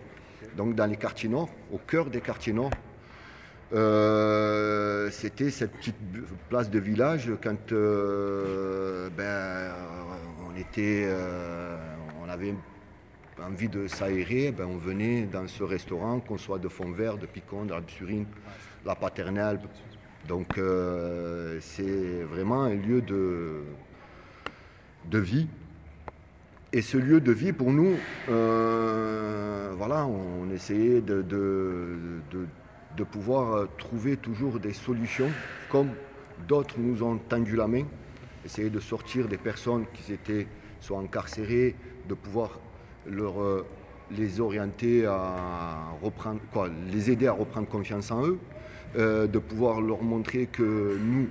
[0.57, 2.71] donc dans les quartiers nord, au cœur des quartiers nord.
[3.73, 5.97] Euh, c'était cette petite
[6.49, 9.73] place de village quand ben,
[10.49, 11.09] on était,
[12.23, 12.55] on avait
[13.43, 17.27] envie de s'aérer, ben on venait dans ce restaurant, qu'on soit de fond vert, de
[17.27, 17.75] Picon, de
[18.85, 19.61] la paternelle.
[20.29, 23.63] Donc euh, c'est vraiment un lieu de,
[25.09, 25.47] de vie.
[26.73, 27.97] Et ce lieu de vie, pour nous,
[28.29, 31.97] euh, voilà, on essayait de, de,
[32.97, 35.31] de, pouvoir trouver toujours des solutions,
[35.69, 35.91] comme
[36.47, 37.85] d'autres nous ont tendu la main,
[38.45, 40.47] essayer de sortir des personnes qui étaient
[40.81, 41.75] soit incarcérées,
[42.09, 42.61] de pouvoir
[43.07, 43.67] leur, euh,
[44.11, 48.39] les orienter à reprendre, quoi, les aider à reprendre confiance en eux,
[48.97, 51.29] euh, de pouvoir leur montrer que nous,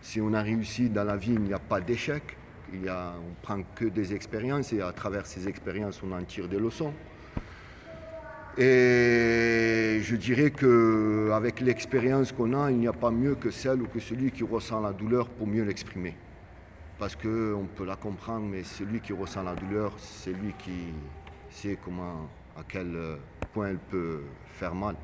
[0.00, 2.36] si on a réussi dans la vie, il n'y a pas d'échec,
[2.72, 6.22] il y a, on prend que des expériences et à travers ces expériences, on en
[6.22, 6.92] tire des leçons.
[8.58, 13.86] Et je dirais qu'avec l'expérience qu'on a, il n'y a pas mieux que celle ou
[13.86, 16.14] que celui qui ressent la douleur pour mieux l'exprimer
[16.98, 20.94] parce qu'on peut la comprendre, mais celui qui ressent la douleur, c'est lui qui
[21.50, 23.18] sait comment, à quel
[23.52, 24.96] point elle peut faire mal.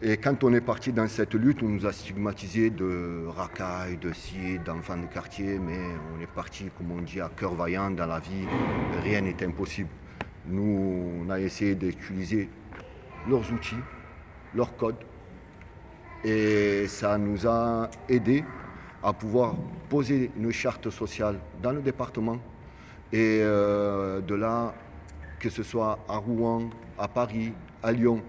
[0.00, 4.12] Et quand on est parti dans cette lutte, on nous a stigmatisé de racailles, de
[4.12, 5.76] ci, d'enfants de quartier, mais
[6.16, 8.46] on est parti, comme on dit, à cœur vaillant dans la vie.
[9.02, 9.88] Rien n'est impossible.
[10.46, 12.48] Nous, on a essayé d'utiliser
[13.28, 13.74] leurs outils,
[14.54, 15.04] leurs codes,
[16.22, 18.44] et ça nous a aidés
[19.02, 19.56] à pouvoir
[19.88, 22.38] poser une charte sociale dans le département
[23.12, 24.74] et euh, de là,
[25.40, 28.22] que ce soit à Rouen, à Paris, à Lyon,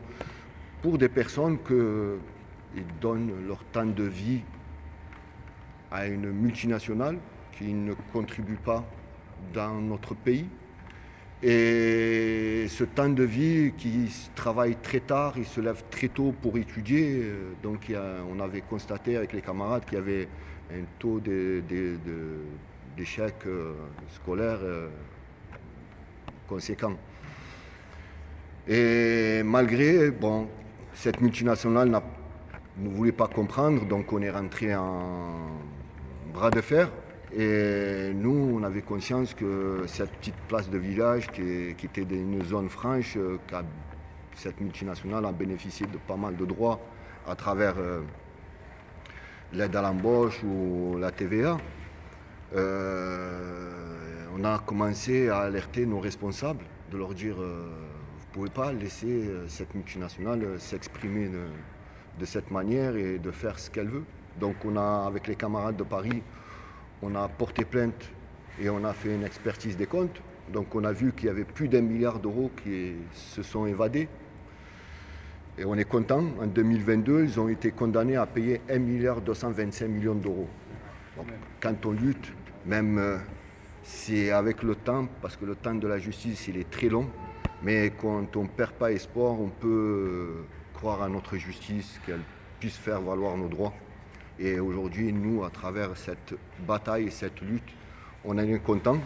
[0.82, 4.42] pour des personnes qui donnent leur temps de vie
[5.92, 7.18] à une multinationale
[7.58, 8.86] qui ne contribue pas
[9.54, 10.48] dans notre pays.
[11.42, 16.58] Et ce temps de vie qui travaille très tard, il se lève très tôt pour
[16.58, 17.22] étudier.
[17.24, 17.92] Euh, donc
[18.30, 20.28] on avait constaté avec les camarades qu'il y avait
[20.72, 23.74] un taux d'échec euh,
[24.16, 24.90] scolaire euh,
[26.48, 26.98] conséquent.
[28.68, 30.50] Et malgré, bon,
[31.00, 31.90] cette multinationale
[32.78, 35.48] ne voulait pas comprendre, donc on est rentré en
[36.34, 36.90] bras de fer.
[37.34, 42.68] Et nous, on avait conscience que cette petite place de village, qui, était une zone
[42.68, 43.38] franche, euh,
[44.36, 46.82] cette multinationale a bénéficié de pas mal de droits
[47.26, 47.76] à travers
[49.54, 51.58] l'aide à l'embauche ou la TVA,
[52.56, 53.70] euh,
[54.38, 57.68] on a commencé à alerter nos responsables, de leur dire euh,
[58.30, 63.70] ne pouvez pas laisser euh, cette multinationale s'exprimer de, cette manière et de faire ce
[63.70, 64.04] qu'elle veut.
[64.40, 66.22] Donc on a, avec les camarades de Paris,
[67.02, 68.12] on a porté plainte
[68.62, 70.22] et on a fait une expertise des comptes.
[70.52, 74.08] Donc on a vu qu'il y avait plus d'un milliard d'euros qui se sont évadés
[75.60, 79.88] et on est content, en 2022, ils ont été condamnés à payer 1 milliard 225
[79.88, 80.48] millions d'euros.
[81.60, 82.32] Quand on lutte,
[82.66, 83.18] même euh,
[83.84, 87.10] c'est avec le temps, parce que le temps de la justice, il est très long,
[87.64, 92.22] mais quand on ne perd pas espoir, on peut croire à notre justice, qu'elle
[92.60, 93.74] puisse faire valoir nos droits.
[94.40, 97.70] Et aujourd'hui, nous, à travers cette bataille et cette lutte,
[98.24, 98.98] on est content.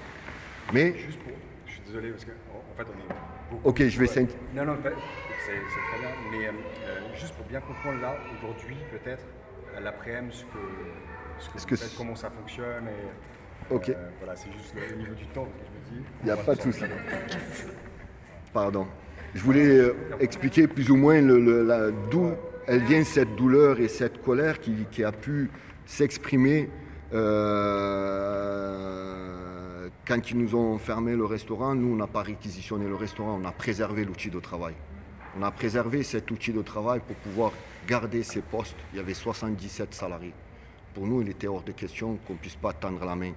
[0.72, 0.96] Mais...
[0.98, 1.34] Juste pour...
[1.66, 3.16] Je suis désolé, parce qu'en fait, on est
[3.50, 3.70] beaucoup...
[3.70, 4.22] Ok, je vais...
[4.54, 6.10] Non, non, c'est très bien.
[6.32, 9.26] Mais euh, euh, juste pour bien comprendre là, aujourd'hui, peut-être,
[9.82, 12.88] l'après-midi, ce que, ce que, vous faites, comment ça fonctionne.
[12.88, 13.90] Et, ok.
[13.90, 16.06] Euh, voilà, c'est juste le niveau du temps que je me dis.
[16.22, 16.84] Il n'y a pas de souci.
[18.54, 18.88] Pardon.
[19.34, 22.34] Je voulais expliquer plus ou moins d'où
[22.68, 25.50] elle vient cette douleur et cette colère qui, a pu
[25.86, 26.70] s'exprimer
[30.06, 31.74] quand ils nous ont fermé le restaurant.
[31.74, 34.76] Nous, on n'a pas réquisitionné le restaurant, on a préservé l'outil de travail.
[35.40, 37.54] On a préservé cet outil de travail pour pouvoir
[37.88, 38.78] garder ces postes.
[38.94, 40.34] Il y avait 77 salariés.
[40.94, 43.32] Pour nous, il était hors de question qu'on ne puisse pas tendre la main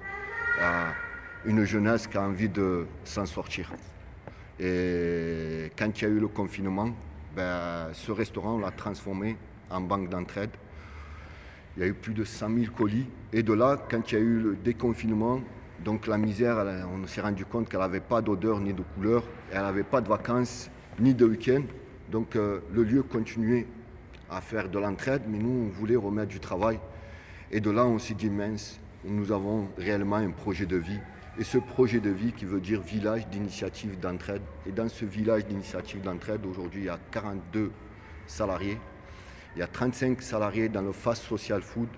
[0.61, 0.93] à
[1.47, 3.73] une jeunesse qui a envie de s'en sortir.
[4.59, 6.91] Et quand il y a eu le confinement,
[7.35, 9.37] ben, ce restaurant, on l'a transformé
[9.71, 10.51] en banque d'entraide.
[11.77, 13.07] Il y a eu plus de 100 000 colis.
[13.33, 15.41] Et de là, quand il y a eu le déconfinement,
[15.85, 19.61] donc la misère, on s'est rendu compte qu'elle n'avait pas d'odeur ni de couleur, elle
[19.61, 21.63] n'avait pas de vacances ni de week-end.
[22.11, 23.67] Donc euh, le lieu continuait
[24.31, 26.79] à faire de l'entraide, mais nous, on voulait remettre du travail.
[27.51, 30.99] Et de là, on s'est dit, mince, nous avons réellement un projet de vie.
[31.39, 34.41] Et ce projet de vie qui veut dire village d'initiative d'entraide.
[34.67, 37.71] Et dans ce village d'initiative d'entraide, aujourd'hui, il y a 42
[38.27, 38.79] salariés.
[39.55, 41.89] Il y a 35 salariés dans le Fast Social Food,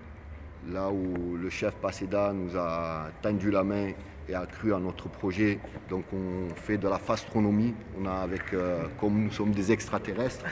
[0.67, 3.91] là où le chef Paseda nous a tendu la main
[4.29, 5.59] et a cru à notre projet.
[5.89, 7.73] Donc on fait de la fastronomie.
[7.99, 10.45] On a avec, euh, comme nous sommes des extraterrestres,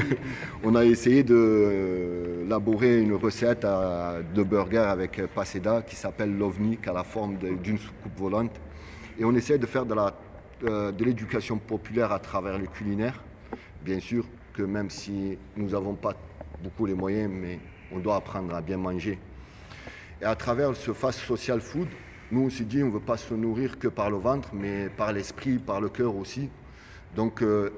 [0.64, 6.92] on a essayé d'élaborer une recette de burger avec Paseda qui s'appelle l'OVNI, qui a
[6.92, 8.60] la forme d'une soucoupe volante.
[9.18, 9.94] Et on essaie de faire de,
[10.64, 13.22] euh, l'éducation populaire à travers le culinaire.
[13.84, 16.14] Bien sûr que même si nous n'avons pas
[16.62, 17.58] beaucoup les moyens, mais
[17.92, 19.18] on doit apprendre à bien manger.
[20.22, 21.88] Et à travers ce fast social food,
[22.34, 24.88] nous on s'est dit on ne veut pas se nourrir que par le ventre, mais
[24.88, 26.50] par l'esprit, par le cœur aussi.
[27.14, 27.70] Donc euh,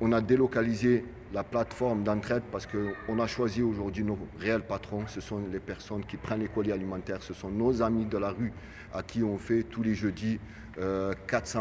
[0.00, 5.04] on a délocalisé la plateforme d'entraide parce qu'on a choisi aujourd'hui nos réels patrons.
[5.08, 8.30] Ce sont les personnes qui prennent les colis alimentaires, ce sont nos amis de la
[8.30, 8.52] rue
[8.94, 10.38] à qui on fait tous les jeudis
[10.76, 10.78] 400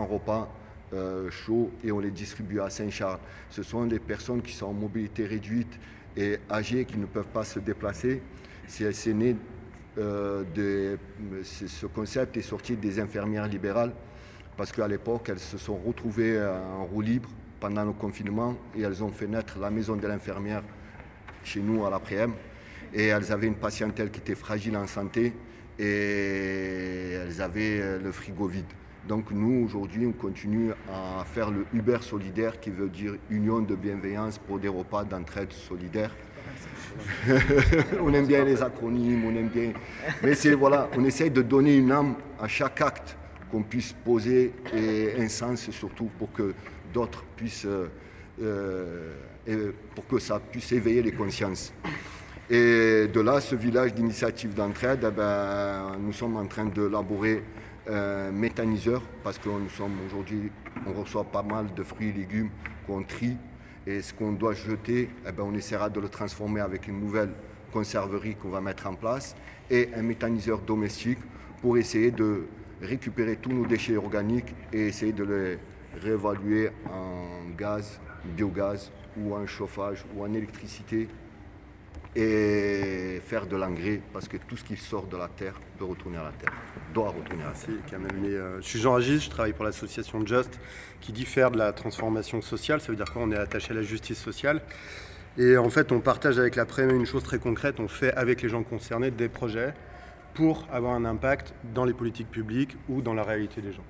[0.04, 0.54] euh, repas
[0.94, 3.20] euh, chauds et on les distribue à Saint-Charles.
[3.50, 5.80] Ce sont des personnes qui sont en mobilité réduite
[6.16, 8.22] et âgées qui ne peuvent pas se déplacer.
[8.68, 9.36] C'est né
[9.98, 10.98] de,
[11.44, 13.92] ce concept est sorti des infirmières libérales
[14.58, 17.30] parce qu'à l'époque, elles se sont retrouvées en roue libre
[17.60, 20.64] pendant le confinement et elles ont fait naître la maison de l'infirmière
[21.44, 22.34] chez nous à l'après-m.
[22.94, 25.34] Et elles avaient une patientèle qui était fragile en santé
[25.78, 28.66] et elles avaient le frigo vide.
[29.08, 33.76] Donc nous, aujourd'hui, on continue à faire le Uber solidaire qui veut dire union de
[33.76, 36.12] bienveillance pour des repas d'entraide solidaire.
[38.02, 39.74] on aime bien les acronymes, on aime bien.
[40.24, 43.18] Mais c'est voilà, on essaye de donner une âme à chaque acte
[43.52, 46.54] qu'on puisse poser et un sens surtout pour que
[46.94, 47.88] d'autres puissent, euh,
[48.42, 51.74] euh, pour que ça puisse éveiller les consciences.
[52.50, 57.44] Et de là, ce village d'initiative d'entraide, eh ben, nous sommes en train de l'élaborer
[57.90, 60.52] euh, méthaniseur parce que nous sommes aujourd'hui,
[60.88, 62.50] on reçoit pas mal de fruits et légumes
[62.88, 63.38] qu'on trie
[63.88, 67.32] et ce qu'on doit jeter, eh ben, on essaiera de le transformer avec une nouvelle
[67.72, 69.36] conserverie qu'on va mettre en place
[69.70, 71.20] et un méthaniseur domestique
[71.62, 72.46] pour essayer de
[72.82, 75.60] récupérer tous nos déchets organiques et essayer de les
[76.02, 78.00] réévaluer en gaz,
[78.36, 81.08] biogaz ou en chauffage ou en électricité
[82.16, 86.18] et faire de l'engrais parce que tout ce qui sort de la terre peut retourner
[86.18, 86.54] à la terre,
[86.94, 88.00] doit retourner à la terre.
[88.24, 90.60] Euh, je suis Jean Agis, je travaille pour l'association Just
[91.02, 92.80] qui dit faire de la transformation sociale.
[92.80, 94.62] Ça veut dire qu'on est attaché à la justice sociale.
[95.38, 97.80] Et en fait, on partage avec la Prem une chose très concrète.
[97.80, 99.74] On fait avec les gens concernés des projets
[100.34, 103.84] pour avoir un impact dans les politiques publiques ou dans la réalité des gens.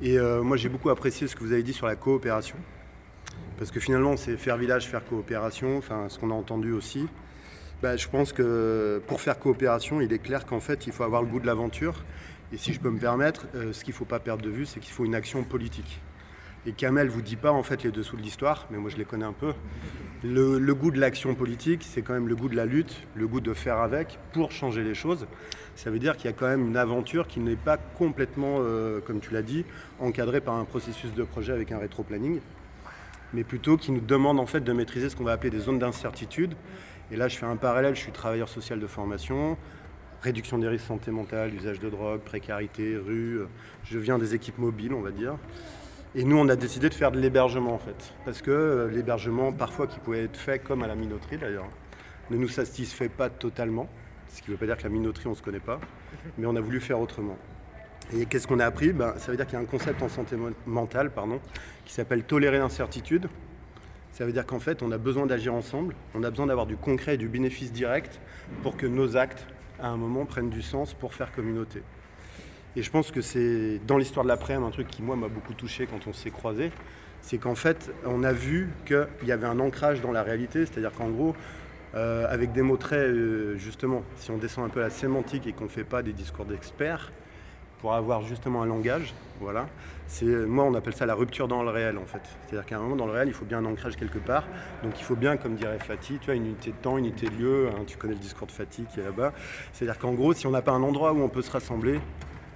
[0.00, 2.56] Et euh, moi, j'ai beaucoup apprécié ce que vous avez dit sur la coopération.
[3.58, 7.06] Parce que finalement, c'est faire village, faire coopération, enfin, ce qu'on a entendu aussi.
[7.82, 11.22] Bah, je pense que pour faire coopération, il est clair qu'en fait, il faut avoir
[11.22, 12.04] le goût de l'aventure.
[12.52, 14.66] Et si je peux me permettre, euh, ce qu'il ne faut pas perdre de vue,
[14.66, 16.00] c'est qu'il faut une action politique.
[16.66, 18.96] Et Kamel ne vous dit pas en fait les dessous de l'histoire, mais moi je
[18.96, 19.54] les connais un peu.
[20.22, 23.40] Le, goût de l'action politique, c'est quand même le goût de la lutte, le goût
[23.40, 25.26] de faire avec pour changer les choses.
[25.74, 29.00] Ça veut dire qu'il y a quand même une aventure qui n'est pas complètement, euh,
[29.00, 29.64] comme tu l'as dit,
[29.98, 32.40] encadrée par un processus de projet avec un rétro-planning
[33.32, 35.78] mais plutôt qui nous demande en fait de maîtriser ce qu'on va appeler des zones
[35.78, 36.54] d'incertitude.
[37.12, 39.56] Et là, je fais un parallèle, je suis travailleur social de formation,
[40.22, 43.40] réduction des risques santé mentale, usage de drogue, précarité, rue.
[43.84, 45.36] Je viens des équipes mobiles, on va dire.
[46.14, 49.52] Et nous, on a décidé de faire de l'hébergement en fait, parce que euh, l'hébergement,
[49.52, 51.68] parfois qui pouvait être fait comme à la minoterie d'ailleurs,
[52.30, 53.88] ne nous satisfait pas totalement.
[54.28, 55.80] Ce qui ne veut pas dire que la minoterie, on ne se connaît pas,
[56.36, 57.36] mais on a voulu faire autrement.
[58.12, 58.92] Et qu'est-ce qu'on a appris?
[58.92, 61.40] Ben, Ça veut dire qu'il y a un concept en santé mentale pardon,
[61.84, 63.28] qui s'appelle tolérer l'incertitude.
[64.12, 66.76] Ça veut dire qu'en fait, on a besoin d'agir ensemble, on a besoin d'avoir du
[66.76, 68.20] concret et du bénéfice direct
[68.62, 69.46] pour que nos actes,
[69.80, 71.82] à un moment, prennent du sens pour faire communauté.
[72.76, 75.54] Et je pense que c'est dans l'histoire de l'après-midi un truc qui, moi, m'a beaucoup
[75.54, 76.72] touché quand on s'est croisés.
[77.22, 80.92] C'est qu'en fait, on a vu qu'il y avait un ancrage dans la réalité, c'est-à-dire
[80.92, 81.34] qu'en gros,
[81.94, 85.52] euh, avec des mots très, euh, justement, si on descend un peu la sémantique et
[85.52, 87.10] qu'on ne fait pas des discours d'experts,
[87.80, 89.14] pour avoir justement un langage.
[89.40, 89.66] Voilà.
[90.06, 92.20] C'est, moi, on appelle ça la rupture dans le réel, en fait.
[92.46, 94.44] C'est-à-dire qu'à un moment, dans le réel, il faut bien un ancrage quelque part.
[94.82, 97.26] Donc, il faut bien, comme dirait Fatih, tu vois, une unité de temps, une unité
[97.26, 97.68] de lieu.
[97.68, 99.32] Hein, tu connais le discours de Fatih qui est là-bas.
[99.72, 102.00] C'est-à-dire qu'en gros, si on n'a pas un endroit où on peut se rassembler,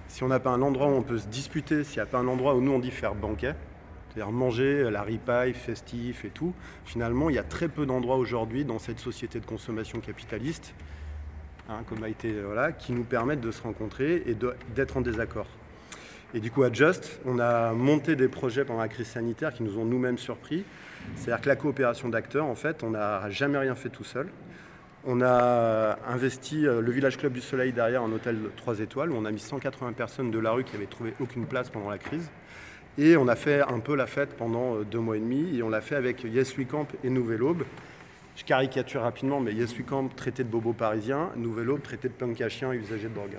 [0.08, 2.18] si on n'a pas un endroit où on peut se disputer, s'il n'y a pas
[2.18, 3.54] un endroit où nous, on dit faire banquet,
[4.08, 6.54] c'est-à-dire manger la ripaille, festif et tout.
[6.84, 10.74] Finalement, il y a très peu d'endroits aujourd'hui dans cette société de consommation capitaliste,
[11.68, 14.36] hein, comme a été, voilà, qui nous permettent de se rencontrer et
[14.74, 15.46] d'être en désaccord.
[16.34, 19.62] Et du coup, à Just, on a monté des projets pendant la crise sanitaire qui
[19.62, 20.64] nous ont nous-mêmes surpris.
[21.14, 24.28] C'est-à-dire que la coopération d'acteurs, en fait, on n'a jamais rien fait tout seul.
[25.06, 29.16] On a investi euh, le Village Club du Soleil derrière un hôtel 3 étoiles où
[29.16, 31.98] on a mis 180 personnes de la rue qui n'avaient trouvé aucune place pendant la
[31.98, 32.30] crise.
[32.96, 35.62] Et on a fait un peu la fête pendant euh, deux mois et demi et
[35.62, 37.64] on l'a fait avec Yes We Camp et Nouvelle Aube.
[38.37, 39.53] Je caricature rapidement, mais
[39.87, 43.14] Camp traité de bobo parisien, Nouvelle Aube traité de punk à chien et usager de
[43.14, 43.37] drogue.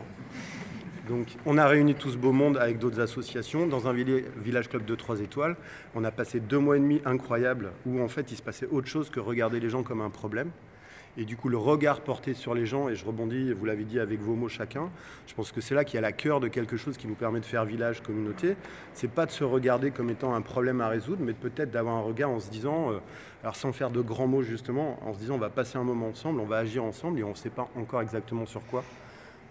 [1.10, 4.86] Donc on a réuni tout ce beau monde avec d'autres associations dans un village club
[4.86, 5.56] de 3 étoiles.
[5.96, 8.88] On a passé deux mois et demi incroyables où en fait il se passait autre
[8.88, 10.50] chose que regarder les gens comme un problème.
[11.18, 13.99] Et du coup, le regard porté sur les gens, et je rebondis, vous l'avez dit
[13.99, 14.89] avec vos mots chacun,
[15.28, 17.16] je pense que c'est là qu'il y a la cœur de quelque chose qui nous
[17.16, 18.55] permet de faire village, communauté.
[18.93, 22.01] C'est pas de se regarder comme étant un problème à résoudre, mais peut-être d'avoir un
[22.01, 22.97] regard en se disant, euh,
[23.43, 26.09] alors sans faire de grands mots justement, en se disant on va passer un moment
[26.09, 28.84] ensemble, on va agir ensemble, et on ne sait pas encore exactement sur quoi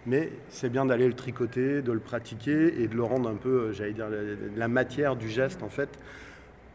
[0.07, 3.49] mais c'est bien d'aller le tricoter, de le pratiquer et de le rendre un peu,
[3.49, 4.07] euh, j'allais dire,
[4.55, 5.89] la matière du geste en fait,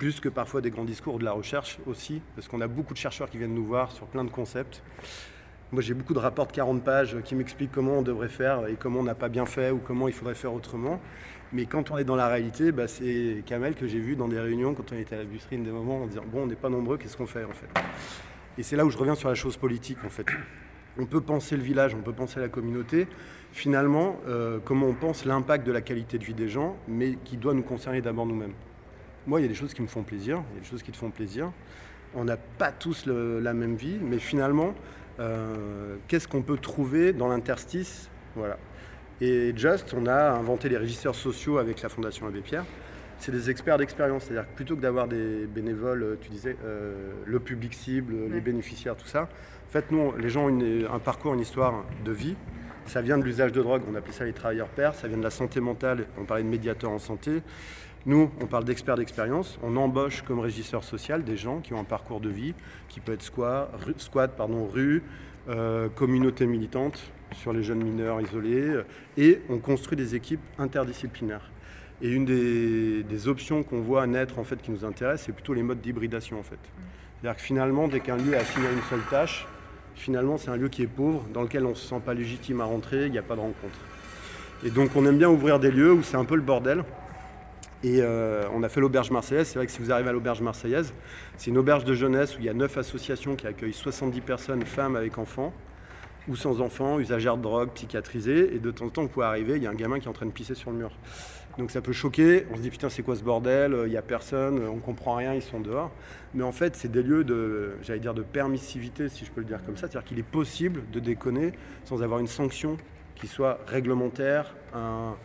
[0.00, 2.94] plus que parfois des grands discours ou de la recherche aussi, parce qu'on a beaucoup
[2.94, 4.82] de chercheurs qui viennent nous voir sur plein de concepts.
[5.72, 8.76] Moi j'ai beaucoup de rapports de 40 pages qui m'expliquent comment on devrait faire et
[8.76, 11.00] comment on n'a pas bien fait ou comment il faudrait faire autrement.
[11.52, 14.40] Mais quand on est dans la réalité, bah, c'est Kamel que j'ai vu dans des
[14.40, 16.70] réunions quand on était à la busserine des moments en disant bon on n'est pas
[16.70, 17.68] nombreux, qu'est-ce qu'on fait en fait?
[18.56, 20.26] Et c'est là où je reviens sur la chose politique en fait
[20.98, 23.06] on peut penser le village, on peut penser la communauté.
[23.52, 27.36] Finalement, euh, comment on pense l'impact de la qualité de vie des gens, mais qui
[27.36, 28.54] doit nous concerner d'abord nous-mêmes.
[29.26, 30.82] Moi, il y a des choses qui me font plaisir, il y a des choses
[30.82, 31.52] qui te font plaisir.
[32.14, 34.74] On n'a pas tous la même vie, mais finalement,
[35.20, 38.10] euh, qu'est-ce qu'on peut trouver dans l'interstice?
[38.34, 38.56] Voilà.
[39.20, 42.64] Et Just, on a inventé les régisseurs sociaux avec la Fondation Abbé Pierre.
[43.18, 47.38] C'est des experts d'expérience, c'est-à-dire que plutôt que d'avoir des bénévoles, tu disais, euh, le
[47.38, 49.28] public cible, les bénéficiaires, tout ça,
[49.70, 50.58] en fait, nous, les gens ont
[50.92, 52.34] un parcours, une histoire de vie.
[52.86, 54.96] Ça vient de l'usage de drogue, on appelle ça les travailleurs pairs.
[54.96, 57.42] Ça vient de la santé mentale, on parlait de médiateurs en santé.
[58.06, 59.58] Nous, on parle d'experts d'expérience.
[59.62, 62.54] On embauche comme régisseur social des gens qui ont un parcours de vie,
[62.88, 65.02] qui peut être squat, squat pardon, rue,
[65.50, 66.98] euh, communauté militante
[67.34, 68.80] sur les jeunes mineurs isolés.
[69.18, 71.50] Et on construit des équipes interdisciplinaires.
[72.02, 75.62] Et une des, options qu'on voit naître, en fait, qui nous intéresse, c'est plutôt les
[75.62, 76.58] modes d'hybridation, en fait.
[77.20, 79.46] C'est-à-dire que finalement, dès qu'un lieu a fini une seule tâche,
[79.94, 82.62] finalement, c'est un lieu qui est pauvre, dans lequel on ne se sent pas légitime
[82.62, 83.78] à rentrer, il n'y a pas de rencontre.
[84.64, 86.84] Et donc, on aime bien ouvrir des lieux où c'est un peu le bordel.
[87.82, 89.48] Et euh, on a fait l'auberge marseillaise.
[89.48, 90.92] C'est vrai que si vous arrivez à l'auberge marseillaise,
[91.38, 94.62] c'est une auberge de jeunesse où il y a neuf associations qui accueillent 70 personnes,
[94.62, 95.52] femmes avec enfants
[96.28, 98.54] ou sans enfants, usagères de drogue, psychiatrisées.
[98.54, 100.10] Et de temps en temps, vous pouvez arriver, il y a un gamin qui est
[100.10, 100.90] en train de pisser sur le mur.
[101.58, 104.02] Donc ça peut choquer, on se dit putain c'est quoi ce bordel, il n'y a
[104.02, 105.90] personne, on comprend rien, ils sont dehors.
[106.32, 109.46] Mais en fait c'est des lieux de, j'allais dire, de permissivité si je peux le
[109.46, 111.52] dire comme ça, c'est-à-dire qu'il est possible de déconner
[111.84, 112.76] sans avoir une sanction
[113.16, 115.16] qui soit réglementaire, un,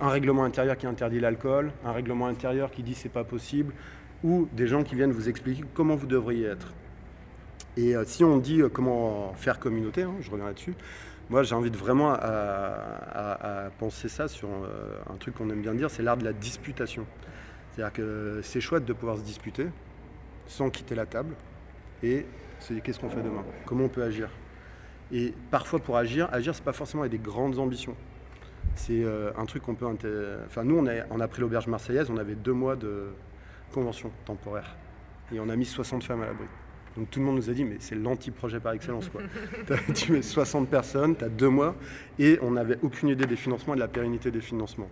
[0.00, 3.72] règlement intérieur qui interdit l'alcool, un règlement intérieur qui dit c'est pas possible,
[4.22, 6.72] ou des gens qui viennent vous expliquer comment vous devriez être.
[7.76, 10.74] Et euh, si on dit euh, comment faire communauté, hein, je reviens là-dessus,
[11.30, 15.74] moi, j'ai envie de vraiment à, penser ça sur euh, un truc qu'on aime bien
[15.74, 17.06] dire, c'est l'art de la disputation.
[17.70, 19.68] C'est-à-dire que c'est chouette de pouvoir se disputer
[20.46, 21.34] sans quitter la table.
[22.02, 22.26] Et
[22.60, 23.42] c'est qu'est-ce qu'on fait demain?
[23.64, 24.28] Comment on peut agir?
[25.12, 27.96] Et parfois, pour agir, agir, c'est pas forcément avec des grandes ambitions.
[28.76, 29.86] C'est euh, un truc qu'on peut.
[30.46, 33.08] Enfin, nous, on a, on a pris l'auberge marseillaise, on avait deux mois de
[33.72, 34.76] convention temporaire.
[35.32, 36.46] Et on a mis 60 femmes à l'abri.
[36.96, 39.08] Donc tout le monde nous a dit, mais c'est l'anti-projet par excellence.
[39.08, 39.22] Quoi.
[39.94, 41.74] tu mets 60 personnes, tu as deux mois,
[42.18, 44.90] et on n'avait aucune idée des financements et de la pérennité des financements.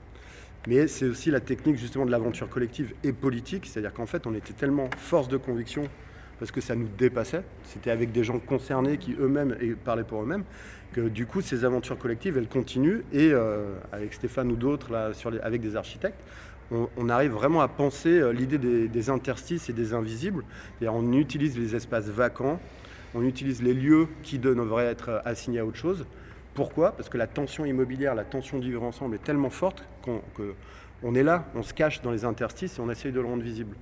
[0.67, 4.35] Mais c'est aussi la technique justement de l'aventure collective et politique, c'est-à-dire qu'en fait on
[4.35, 5.89] était tellement force de conviction
[6.39, 10.45] parce que ça nous dépassait, c'était avec des gens concernés qui eux-mêmes parlaient pour eux-mêmes,
[10.93, 15.11] que du coup ces aventures collectives elles continuent et euh, avec Stéphane ou d'autres là,
[15.43, 16.21] avec des architectes,
[16.97, 20.45] on, arrive vraiment à penser euh, l'idée des, interstices et des invisibles.
[20.81, 22.61] on utilise les espaces vacants,
[23.15, 26.07] on utilise les lieux qui devraient être assignés à autre chose.
[26.55, 26.93] Pourquoi?
[26.93, 31.23] Parce que la tension immobilière, la tension du vivre ensemble est tellement forte qu'on est
[31.23, 33.77] là, on se cache dans les interstices et on essaye de le rendre visible.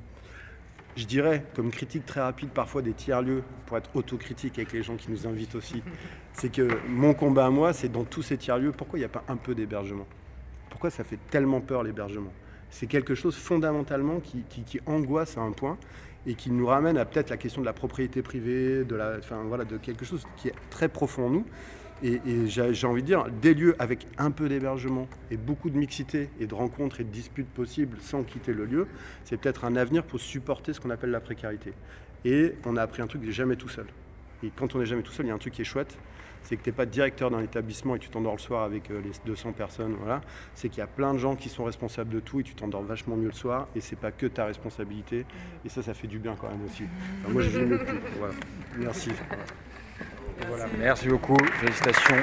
[1.00, 4.96] Je dirais, comme critique très rapide parfois des tiers-lieux, pour être autocritique avec les gens
[4.96, 5.82] qui nous invitent aussi,
[6.34, 9.08] c'est que mon combat à moi, c'est dans tous ces tiers-lieux, pourquoi il n'y a
[9.08, 10.06] pas un peu d'hébergement?
[10.68, 12.34] Pourquoi ça fait tellement peur l'hébergement?
[12.68, 14.44] C'est quelque chose fondamentalement qui,
[14.84, 15.78] angoisse à un point
[16.26, 19.42] et qui nous ramène à peut-être la question de la propriété privée, de, la, enfin,
[19.48, 21.46] voilà, de quelque chose qui est très profond en nous.
[22.02, 26.30] Et, j'ai envie de dire, des lieux avec un peu d'hébergement et beaucoup de mixité
[26.40, 28.86] et de rencontres et de disputes possibles sans quitter le lieu,
[29.24, 31.74] c'est peut-être un avenir pour supporter ce qu'on appelle la précarité.
[32.24, 33.86] Et on a appris un truc, jamais tout seul.
[34.42, 35.98] Et quand on n'est jamais tout seul, il y a un truc qui est chouette,
[36.42, 39.00] c'est que tu n'es pas directeur d'un établissement et tu t'endors le soir avec euh,
[39.02, 39.94] les 200 personnes.
[40.00, 40.22] Voilà.
[40.54, 42.82] C'est qu'il y a plein de gens qui sont responsables de tout et tu t'endors
[42.82, 45.26] vachement mieux le soir et c'est pas que ta responsabilité.
[45.64, 46.84] Et ça, ça fait du bien quand même aussi.
[47.28, 47.80] moi, je le
[48.18, 48.34] voilà.
[48.78, 49.10] Merci.
[50.78, 51.36] Merci beaucoup.
[51.60, 52.16] Félicitations.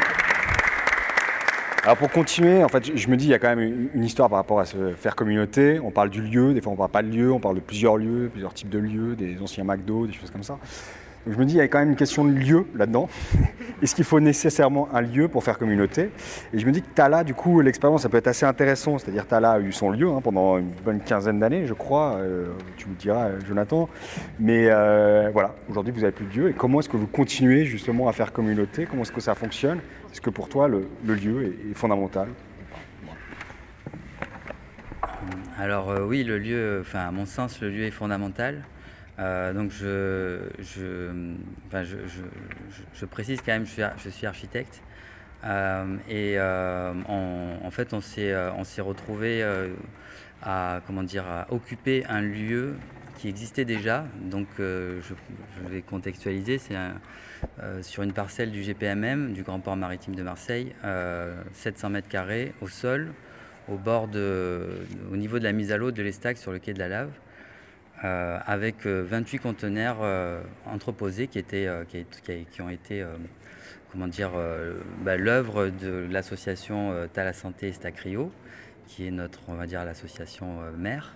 [1.84, 4.30] Alors pour continuer, en fait, je me dis il y a quand même une histoire
[4.30, 5.80] par rapport à se faire communauté.
[5.80, 7.98] On parle du lieu, des fois on parle pas de lieu, on parle de plusieurs
[7.98, 10.58] lieux, plusieurs types de lieux, des anciens McDo, des choses comme ça
[11.30, 13.10] je me dis, il y a quand même une question de lieu là-dedans.
[13.82, 16.10] Est-ce qu'il faut nécessairement un lieu pour faire communauté?
[16.54, 18.98] Et je me dis que Tala, du coup, l'expérience, ça peut être assez intéressant.
[18.98, 22.16] C'est-à-dire, Tala a eu son lieu hein, pendant une bonne quinzaine d'années, je crois.
[22.16, 22.48] Euh,
[22.78, 23.88] tu me diras, Jonathan.
[24.40, 26.50] Mais euh, voilà, aujourd'hui, vous n'avez plus de lieu.
[26.50, 28.86] Et comment est-ce que vous continuez justement à faire communauté?
[28.86, 29.80] Comment est-ce que ça fonctionne?
[30.12, 32.30] Est-ce que pour toi, le, lieu est, fondamental?
[35.60, 38.64] Alors euh, oui, le lieu, enfin à mon sens, le lieu est fondamental.
[39.20, 40.40] Euh, donc je,
[42.94, 44.82] je, précise quand même, je suis, architecte.
[45.44, 49.44] Euh, et euh, en fait, on s'est, on s'est retrouvé
[50.44, 50.82] à
[51.50, 52.76] occuper un lieu
[53.18, 54.06] qui existait déjà.
[54.22, 55.00] Donc je,
[55.68, 56.60] vais contextualiser.
[56.60, 56.76] C'est
[57.82, 60.74] sur une parcelle du GPMM, du Grand Port Maritime de Marseille,
[61.54, 63.14] 700 mètres carrés au sol,
[63.68, 64.70] au bord de,
[65.12, 67.12] au niveau de la mise à l'eau de l'Estac sur le quai de la Lave.
[68.04, 71.68] Euh, avec 28 euh, conteneurs euh, entreposés qui, étaient,
[72.52, 73.04] qui, ont été
[73.92, 74.32] comment dire,
[75.04, 78.32] bah, l'œuvre de l'association Tala Santé Stacrio,
[78.86, 81.16] qui est notre, on va dire, l'association mère,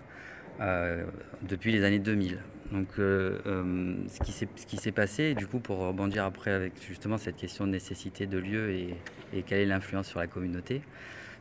[1.44, 2.40] depuis les années 2000.
[2.72, 7.72] Donc, ce qui s'est passé, du coup, pour rebondir après avec justement cette question de
[7.72, 10.82] nécessité de lieu et, quelle est l'influence sur la communauté,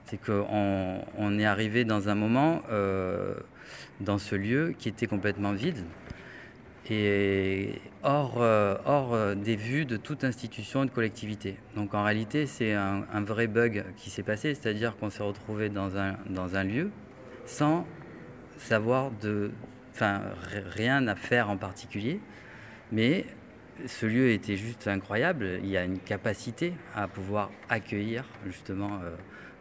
[0.04, 2.62] c'est qu'on on est arrivé dans un moment
[4.00, 5.84] dans ce lieu qui était complètement vide
[6.90, 11.56] et hors, euh, hors euh, des vues de toute institution et de collectivité.
[11.76, 15.96] Donc en réalité, c'est un, vrai bug qui s'est passé, c'est-à-dire qu'on s'est retrouvé dans
[15.96, 16.90] un, dans un lieu
[17.46, 17.86] sans
[18.58, 19.52] savoir de,
[19.92, 20.20] enfin,
[20.74, 22.20] rien à faire en particulier,
[22.92, 23.24] mais
[23.86, 25.60] ce lieu était juste incroyable.
[25.62, 29.14] Il y a une capacité à pouvoir accueillir justement euh,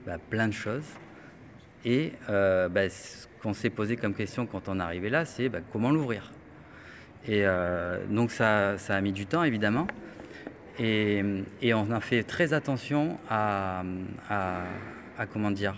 [0.05, 0.85] bah, plein de choses.
[1.85, 2.87] Et bah,
[3.41, 6.31] qu'on s'est posé comme question quand on est arrivé là, c'est bah, comment l'ouvrir?
[7.27, 9.87] Et euh, donc ça, a mis du temps évidemment.
[10.79, 11.23] Et,
[11.73, 13.83] on a fait très attention à,
[15.33, 15.77] comment dire,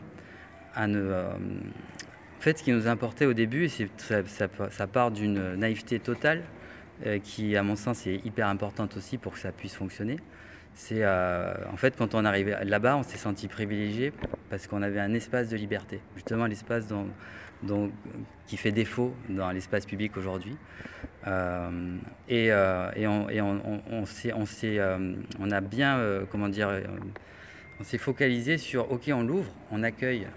[0.77, 5.99] ne, euh, en fait, ce qui nous importait au début, c'est ça, part d'une naïveté
[5.99, 6.43] totale,
[7.07, 10.17] euh, qui, à mon sens, est hyper importante aussi pour que ça puisse fonctionner.
[10.73, 14.13] C'est en fait quand on arrivait là-bas, on s'est senti privilégié
[14.49, 16.85] parce qu'on avait un espace de liberté, justement l'espace
[18.47, 20.57] qui fait défaut dans l'espace public aujourd'hui.
[21.27, 21.97] Euh,
[22.27, 25.99] et, euh, et, on, euh, on, a bien,
[26.31, 26.69] comment dire,
[27.79, 30.27] on s'est focalisé sur, ok, on l'ouvre, on accueille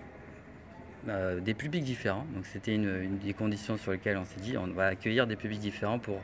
[1.43, 2.27] des publics différents.
[2.35, 5.37] Donc c'était une, une, des conditions sur lesquelles on s'est dit, on va accueillir des
[5.37, 6.21] publics différents pour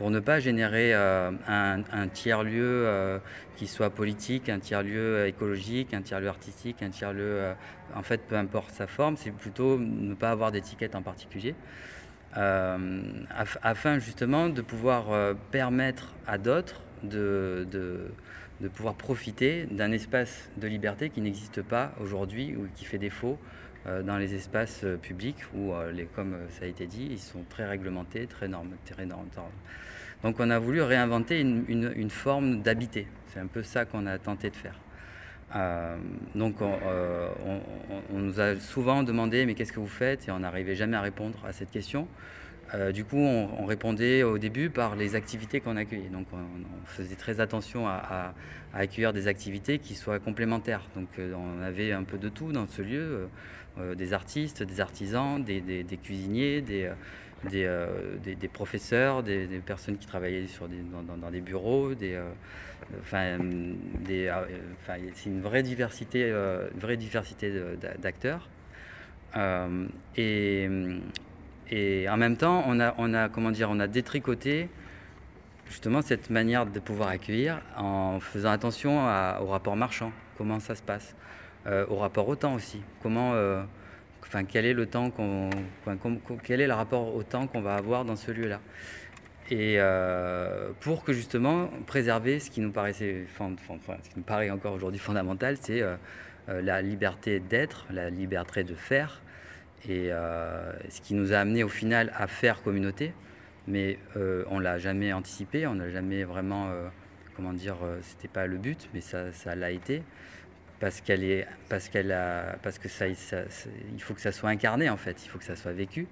[0.00, 3.18] pour ne pas générer euh, un, tiers-lieu euh,
[3.56, 7.52] qui soit politique, un tiers-lieu écologique, un tiers-lieu artistique, un tiers-lieu, euh,
[7.94, 11.54] en fait, peu importe sa forme, c'est plutôt ne pas avoir d'étiquette en particulier.
[12.32, 21.10] afin justement de pouvoir permettre à d'autres de, de, pouvoir profiter d'un espace de liberté
[21.10, 23.38] qui n'existe pas aujourd'hui ou qui fait défaut
[23.84, 28.26] dans les espaces publics où, les, comme ça a été dit, ils sont très réglementés,
[28.26, 29.28] très, normes, très normes,
[30.22, 33.06] donc on a voulu réinventer une, forme d'habiter.
[33.28, 34.78] C'est un peu ça qu'on a tenté de faire.
[35.56, 35.96] Euh,
[36.36, 37.28] donc euh,
[38.12, 40.28] on, nous a souvent demandé mais qu'est-ce que vous faites?
[40.28, 42.06] Et on n'arrivait jamais à répondre à cette question.
[42.72, 46.08] Euh, du coup, on, répondait au début par les activités qu'on accueillait.
[46.08, 48.32] Donc, on, faisait très attention à,
[48.72, 50.82] accueillir des activités qui soient complémentaires.
[50.94, 53.28] Donc, on avait un peu de tout dans ce lieu
[53.96, 56.92] des artistes, des artisans, des cuisiniers, des,
[57.54, 62.28] euh, des, des, professeurs, des, personnes qui travaillaient sur dans, des bureaux, des, euh,
[63.00, 63.38] enfin,
[64.00, 64.44] des, euh,
[65.14, 67.50] c'est une vraie diversité, une vraie diversité
[67.98, 68.48] d'acteurs.
[70.16, 70.68] et,
[71.70, 74.68] et en même temps, on a, on a, comment dire, on a détricoté
[75.66, 78.98] justement cette manière de pouvoir accueillir en faisant attention
[79.40, 81.14] au rapport marchand, comment ça se passe,
[81.66, 83.32] au rapport au temps aussi, comment
[84.48, 85.50] quel est le temps qu'on,
[86.44, 88.60] quel est le rapport au temps qu'on va avoir dans ce lieu-là?
[89.50, 89.78] et
[90.80, 95.56] pour que justement préserver ce qui nous paraissait, ce qui nous paraît encore aujourd'hui fondamental,
[95.60, 95.82] c'est
[96.46, 99.20] la liberté d'être, la liberté de faire,
[99.88, 100.10] et
[100.88, 103.12] ce qui nous a amené au final à faire communauté.
[103.66, 106.70] Mais on l'a jamais anticipé, on n'a jamais vraiment,
[107.34, 110.02] comment dire, c'était pas le but, mais ça, ça l'a été
[110.80, 114.88] parce qu'elle est, parce qu'elle a, parce que ça, il faut que ça soit incarné
[114.88, 116.08] en fait, il faut que ça soit vécu.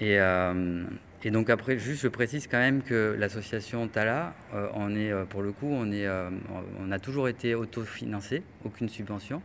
[0.00, 0.84] Et, euh,
[1.26, 5.52] donc après, juste je précise quand même que l'association Tala, euh, est euh, pour le
[5.52, 9.42] coup, on a toujours été autofinancé, aucune subvention,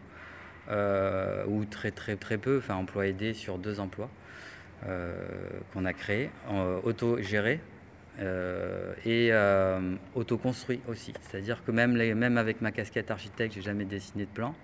[1.48, 4.10] ou très très très peu, enfin emploi aidé sur deux emplois
[5.74, 6.30] qu'on a créés,
[6.84, 7.60] auto-gérés.
[8.22, 11.13] Euh, et euh, autoconstruit aussi.
[11.22, 14.55] C'est-à-dire que même, avec ma casquette architecte, j'ai jamais dessiné de plan.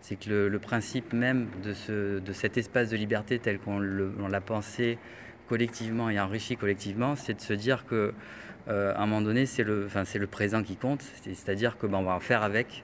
[0.00, 4.40] C'est que le, principe même de, ce, de cet espace de liberté tel qu'on l'a
[4.40, 4.98] pensé
[5.48, 8.12] collectivement et enrichi collectivement, c'est de se dire que
[8.68, 9.88] euh, à un moment donné, c'est le,
[10.26, 11.02] présent qui compte.
[11.22, 12.82] C'est-à-dire que ben, on va en faire avec.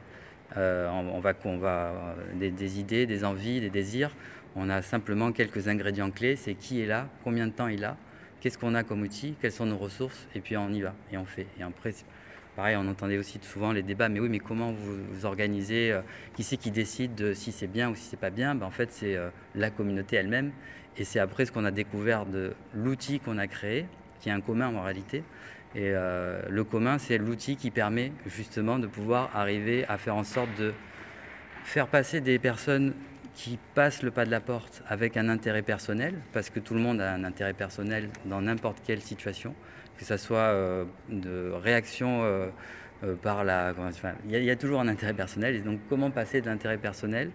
[0.55, 4.15] va, on va des, des, idées, des envies, des désirs.
[4.57, 6.37] On a simplement quelques ingrédients clés.
[6.37, 7.97] C'est qui est là, combien de temps il a,
[8.41, 11.17] qu'est-ce qu'on a comme outil, quelles sont nos ressources, et puis on y va, et
[11.17, 11.47] on fait.
[11.59, 11.95] Et après,
[12.57, 16.01] pareil, on entendait aussi souvent les débats, mais oui, mais comment vous, organisez euh,
[16.35, 18.55] Qui c'est qui décide de si c'est bien ou si c'est pas bien?
[18.55, 20.53] Ben, En fait, c'est euh, la communauté elle-même,
[20.97, 23.87] et c'est après ce qu'on a découvert de l'outil qu'on a créé,
[24.21, 25.23] qui est un commun en réalité.
[25.75, 30.25] Et euh, le commun, c'est l'outil qui permet justement de pouvoir arriver à faire en
[30.25, 30.75] sorte de
[31.65, 32.95] faire passer des personnes
[33.35, 36.81] qui passent le pas de la porte avec un intérêt personnel, parce que tout le
[36.81, 39.55] monde a un intérêt personnel dans n'importe quelle situation,
[39.99, 42.49] que ce soit euh, de réaction euh,
[43.05, 43.75] euh, par la...
[44.29, 47.31] Il y, a toujours un intérêt personnel, et donc comment passer de l'intérêt personnel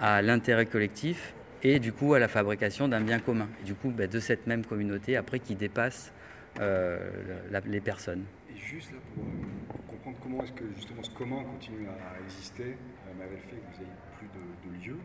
[0.00, 4.06] à l'intérêt collectif et du coup à la fabrication d'un bien commun, du coup bah,
[4.06, 6.12] de cette même communauté après qui dépasse
[6.58, 8.24] les personnes.
[8.54, 12.76] Et juste pour, comprendre comment est-ce que justement ce commun continue à exister,
[13.18, 14.96] m'avait fait que vous ayez de, fonctionne?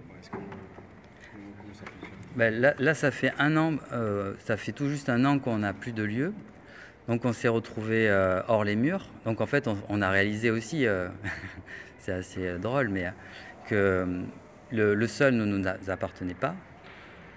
[2.35, 5.73] Ben là, ça fait un an, euh, ça fait tout juste un an qu'on n'a
[5.73, 6.33] plus de lieux.
[7.07, 9.07] Donc on s'est retrouvé euh, hors les murs.
[9.25, 11.07] Donc en fait, on, a réalisé aussi, euh,
[11.99, 13.13] c'est assez drôle, mais
[13.69, 14.23] que
[14.71, 16.55] le, sol ne nous appartenait pas,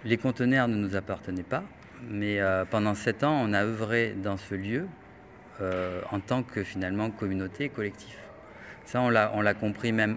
[0.04, 1.62] les conteneurs ne nous appartenaient pas.
[2.08, 4.86] Mais pendant sept ans, on a œuvré dans ce lieu
[5.60, 8.16] en tant que finalement communauté collectif.
[8.84, 10.16] Ça, on l'a compris même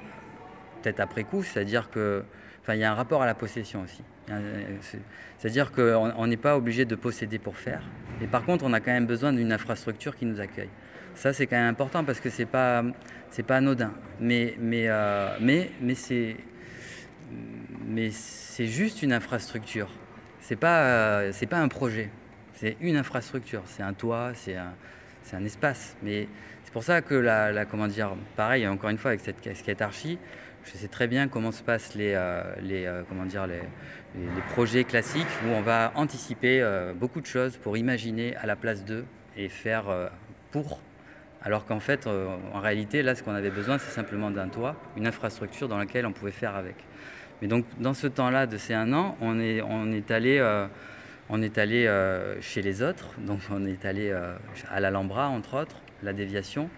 [0.82, 2.24] peut-être après coup, c'est-à-dire que,
[2.62, 4.04] enfin, il y a un rapport à la possession aussi.
[5.38, 7.82] C'est-à-dire qu'on n'est pas obligé de posséder pour faire.
[8.22, 10.70] Et par contre, on a quand même besoin d'une infrastructure qui nous accueille.
[11.16, 12.84] Ça, c'est quand même important parce que c'est pas,
[13.48, 13.92] pas anodin.
[14.20, 16.38] Mais, mais, euh, mais, mais c'est,
[18.68, 19.90] juste une infrastructure.
[20.40, 22.10] C'est pas, euh, pas un projet.
[22.54, 23.64] C'est une infrastructure.
[23.66, 24.74] C'est un toit, c'est un,
[25.34, 25.96] un espace.
[26.04, 26.28] Mais
[26.64, 30.18] c'est pour ça que la, comment dire, pareil, encore une fois avec cette casquette archi,
[30.66, 33.62] je sais très bien comment se passent les, euh, euh, comment dire, les,
[34.54, 38.84] projets classiques où on va anticiper euh, beaucoup de choses pour imaginer à la place
[38.84, 39.06] d'eux
[39.38, 39.86] et faire
[40.52, 40.82] pour.
[41.42, 45.08] Alors qu'en fait, en réalité, là, ce qu'on avait besoin, c'est simplement d'un toit, une
[45.08, 46.76] infrastructure dans laquelle on pouvait faire avec.
[47.42, 50.42] Mais donc, dans ce temps-là de ces un an, on est, on est allé,
[51.30, 51.90] on est allé
[52.42, 53.14] chez les autres.
[53.20, 54.14] Donc, on est allé
[54.70, 56.70] à l'Alhambra, entre autres, la déviation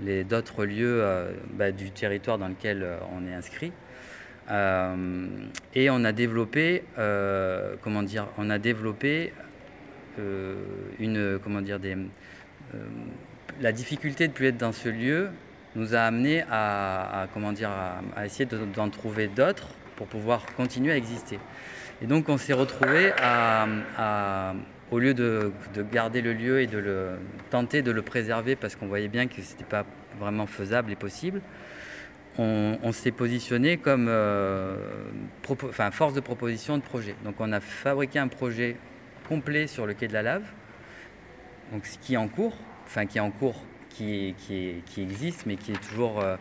[0.00, 3.72] d'autres lieux euh, bah, du territoire dans lequel euh, on est inscrit.
[4.50, 5.26] Euh,
[5.74, 6.84] et on a développé,
[7.82, 9.32] comment dire, on a développé
[11.00, 11.96] une, comment dire, des,
[13.60, 15.30] la difficulté de plus être dans ce lieu
[15.74, 20.96] nous a amené à, comment dire, à, essayer d'en trouver d'autres pour pouvoir continuer à
[20.96, 21.40] exister.
[22.00, 24.54] Et donc on s'est retrouvé à,
[24.90, 25.52] au lieu de,
[25.92, 27.16] garder le lieu et de
[27.50, 29.84] tenter de le préserver parce qu'on voyait bien que ce n'était pas
[30.18, 31.40] vraiment faisable et possible,
[32.38, 34.76] on, s'est positionné comme euh,
[35.90, 37.14] force de proposition de projet.
[37.24, 38.76] Donc on a fabriqué un projet
[39.28, 40.44] complet sur le quai de la Lave,
[41.72, 44.34] donc qui est en cours, enfin qui est en cours, qui,
[44.98, 46.36] existe, mais qui est toujours euh,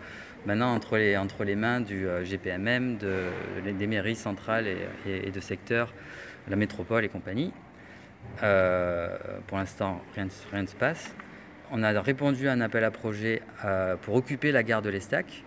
[0.46, 5.94] maintenant entre les, mains du euh, GPMM, de, des mairies centrales et, et de secteurs,
[6.50, 7.54] la métropole et compagnie.
[8.44, 9.08] Euh,
[9.48, 11.14] pour l'instant, rien, ne se passe.
[11.72, 15.44] On a répondu à un appel à projet euh, pour occuper la gare de l'Estac.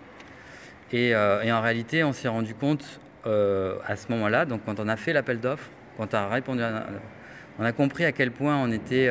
[0.92, 4.96] Et, euh, en réalité, on s'est rendu compte à ce moment-là, donc quand on a
[4.96, 5.68] fait l'appel d'offres,
[5.98, 6.62] quand on a répondu
[7.58, 9.10] on a compris à quel point on était,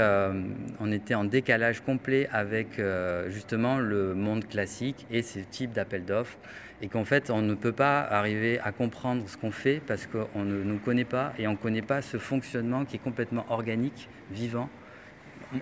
[0.79, 2.81] on était en décalage complet avec
[3.27, 6.39] justement le monde classique et ce type d'appel d'offres
[6.81, 10.43] et qu'en fait on ne peut pas arriver à comprendre ce qu'on fait parce qu'on
[10.43, 14.09] ne nous connaît pas et on ne connaît pas ce fonctionnement qui est complètement organique,
[14.31, 14.69] vivant,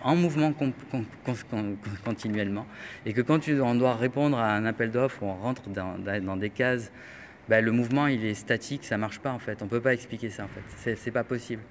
[0.01, 0.53] en mouvement
[2.03, 2.65] continuellement.
[3.05, 6.91] Et que quand on doit répondre à un appel d'offres, on rentre dans, des cases,
[7.47, 9.61] ben, le mouvement il est statique, ça marche pas en fait.
[9.61, 10.95] On peut pas expliquer ça en fait.
[10.95, 11.61] C'est pas possible.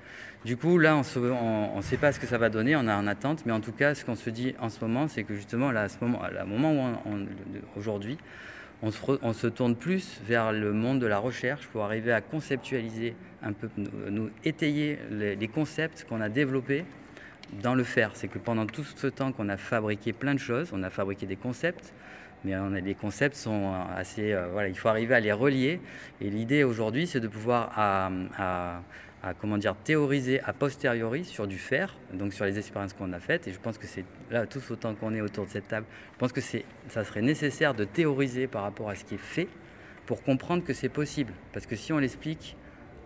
[0.45, 3.07] Du coup, là, on ne sait pas ce que ça va donner, on est en
[3.07, 5.73] attente, mais en tout cas, ce qu'on se dit en ce moment, c'est que justement,
[5.73, 8.19] là, à ce moment, à moment où aujourd'hui,
[8.85, 13.53] on se, tourne plus vers le monde de la recherche pour arriver à conceptualiser un
[13.53, 16.85] peu, nous, étayer les, concepts qu'on a développés
[17.63, 18.11] dans le faire.
[18.15, 21.27] C'est que pendant tout ce temps qu'on a fabriqué plein de choses, on a fabriqué
[21.27, 21.93] des concepts,
[22.45, 24.35] mais les concepts sont assez.
[24.35, 25.81] Euh, voilà, il faut arriver à les relier.
[26.21, 27.73] Et l'idée aujourd'hui, c'est de pouvoir
[29.33, 33.49] comment dire, théoriser a posteriori sur du faire, donc sur les expériences qu'on a faites.
[33.49, 36.19] Et je pense que c'est là, tous autant qu'on est autour de cette table, je
[36.19, 39.49] pense que ça serait nécessaire de théoriser par rapport à ce qui est fait
[40.05, 41.33] pour comprendre que c'est possible.
[41.53, 42.57] Parce que si on l'explique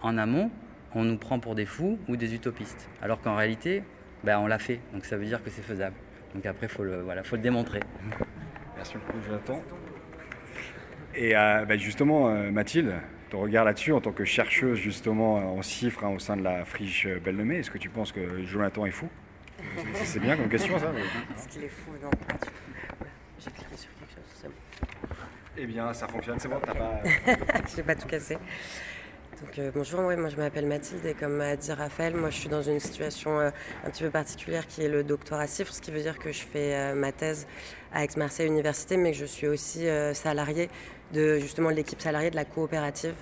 [0.00, 0.50] en amont,
[0.94, 2.88] on nous prend pour des fous ou des utopistes.
[3.02, 3.84] Alors qu'en réalité,
[4.24, 4.80] ben, on l'a fait.
[4.92, 5.94] Donc ça veut dire que c'est faisable.
[6.34, 7.80] Donc après, il faut, le, voilà, faut le démontrer.
[8.76, 9.62] Merci beaucoup, Jonathan.
[11.14, 12.94] Et euh, ben, justement, euh, Mathilde,
[13.30, 16.64] ton regard là-dessus en tant que chercheuse justement en chiffres hein, au sein de la
[16.64, 19.08] friche belle est-ce que tu penses que Jonathan est fou?
[19.94, 20.92] C'est bien comme question ça
[21.36, 22.52] Est-ce qu'il est fou Non, pas du tout.
[23.40, 24.54] J'ai cliqué sur quelque chose, c'est bon.
[25.56, 27.02] Eh bien, ça fonctionne, c'est bon, t'as pas...
[27.76, 28.36] J'ai pas tout cassé.
[29.58, 32.62] Euh, bonjour, moi je m'appelle Mathilde et comme a dit Raphaël, moi je suis dans
[32.62, 33.50] une situation euh,
[33.84, 36.42] un petit peu particulière qui est le doctorat CIFRE, ce qui veut dire que je
[36.42, 37.46] fais euh, ma thèse
[37.92, 40.68] à Aix-Marseille Université, mais que je suis aussi salarié
[41.12, 43.14] de justement l'équipe salariée de la coopérative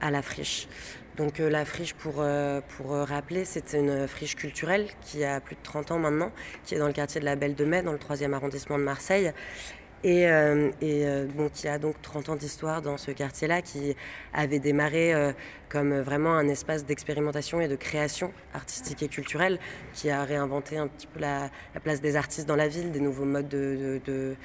[0.00, 0.68] à la friche.
[1.16, 2.24] Donc la friche, pour,
[2.68, 6.30] pour rappeler, c'est une friche culturelle qui a plus de 30 ans maintenant,
[6.64, 8.84] qui est dans le quartier de la Belle de Mai, dans le 3e arrondissement de
[8.84, 9.32] Marseille,
[10.04, 13.96] et, euh, et euh, qui a donc 30 ans d'histoire dans ce quartier-là, qui
[14.32, 15.32] avait démarré euh,
[15.68, 19.58] comme vraiment un espace d'expérimentation et de création artistique et culturelle,
[19.94, 21.50] qui a réinventé un petit peu la,
[21.82, 24.36] place des artistes dans la ville, des nouveaux modes de, de,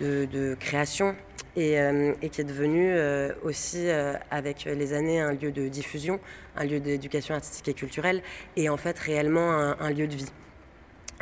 [0.00, 1.14] de, création,
[1.56, 1.74] et,
[2.22, 2.94] et, qui est devenu
[3.42, 3.88] aussi,
[4.30, 6.18] avec les années, un lieu de diffusion,
[6.56, 8.22] un lieu d'éducation artistique et culturelle,
[8.56, 10.32] et en fait réellement un lieu de vie.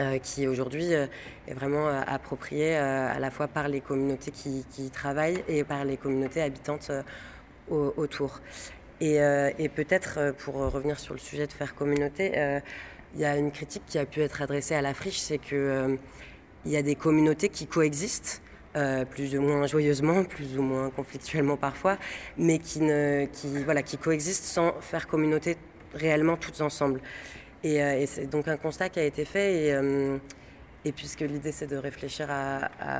[0.01, 1.07] Euh, qui aujourd'hui euh,
[1.47, 5.85] est vraiment euh, approprié à la fois par les communautés qui, y travaillent et par
[5.85, 6.91] les communautés habitantes
[7.69, 8.41] autour.
[9.01, 9.19] Et,
[9.75, 12.33] peut-être, pour revenir sur le sujet de faire communauté,
[13.15, 15.99] il y a une critique qui a pu être adressée à la friche, c'est qu'il
[16.65, 18.43] il y a des communautés qui coexistent.
[19.11, 21.97] plus ou moins joyeusement, plus ou moins conflictuellement parfois,
[22.37, 22.81] mais qui,
[23.65, 25.57] voilà, qui coexistent sans faire communauté
[25.95, 27.01] réellement toutes ensemble.
[27.65, 29.65] Euh, et, c'est donc un constat qui a été fait.
[29.65, 30.19] Et, euh,
[30.97, 32.29] puisque l'idée c'est de réfléchir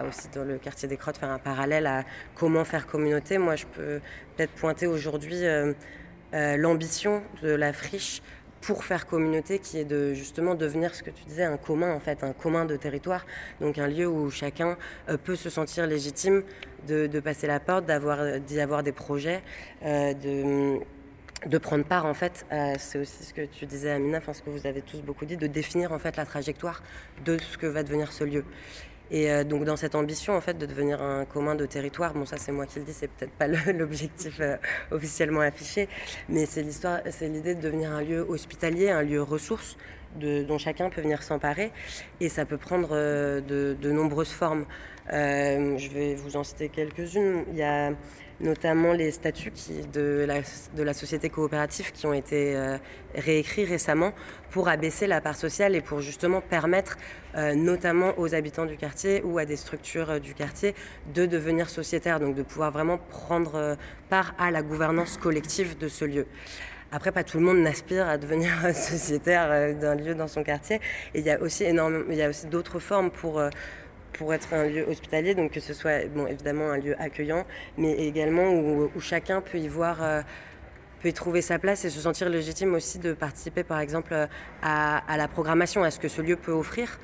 [0.07, 2.05] aussi dans le quartier des Crottes, faire un parallèle à
[2.35, 4.01] comment faire communauté, moi je peux
[4.37, 5.73] peut-être pointer aujourd'hui euh,
[6.33, 8.21] l'ambition de la friche
[8.61, 12.01] pour faire communauté, qui est de justement devenir ce que tu disais, un commun en
[12.01, 13.25] fait, un commun de territoire,
[13.63, 14.77] donc un lieu où chacun
[15.25, 16.43] peut se sentir légitime
[16.87, 19.41] de, de passer la porte, d'avoir d'y avoir des projets,
[19.83, 20.81] de
[21.47, 22.45] de prendre part en fait,
[22.79, 25.37] c'est aussi ce que tu disais Amina, enfin ce que vous avez tous beaucoup dit,
[25.37, 26.83] de définir en fait la trajectoire
[27.25, 28.45] de ce que va devenir ce lieu.
[29.11, 32.25] Et euh, donc dans cette ambition en fait de devenir un commun de territoire, bon
[32.25, 34.57] ça c'est moi qui le dis, c'est peut-être pas l'objectif euh,
[34.91, 35.89] officiellement affiché,
[36.29, 39.77] mais c'est l'histoire, c'est l'idée de devenir un lieu hospitalier, un lieu ressource
[40.17, 41.71] dont chacun peut venir s'emparer,
[42.21, 44.65] et ça peut prendre euh, de, nombreuses formes.
[45.09, 47.45] je vais vous en citer quelques-unes.
[47.53, 47.93] Il y a
[48.41, 49.53] notamment les statuts
[49.93, 50.27] de,
[50.77, 52.79] la, société coopérative qui ont été euh,
[53.15, 54.13] réécrits récemment
[54.51, 56.97] pour abaisser la part sociale et pour justement permettre
[57.37, 60.75] euh, notamment aux habitants du quartier ou à des structures euh, du quartier
[61.15, 63.77] de devenir sociétaires, donc de pouvoir vraiment prendre
[64.09, 66.27] part à la gouvernance collective de ce lieu.
[66.93, 70.81] Après, pas tout le monde n'aspire à devenir sociétaire d'un lieu dans son quartier.
[71.15, 73.41] Et il y a aussi il y a aussi d'autres formes pour
[74.13, 77.45] pour être un lieu hospitalier, donc que ce soit bon, évidemment un lieu accueillant,
[77.79, 80.23] mais également où, chacun peut y voir, euh,
[81.01, 84.15] peut y trouver sa place et se sentir légitime aussi de participer par exemple
[84.63, 86.99] à, la programmation, à ce que ce lieu peut offrir.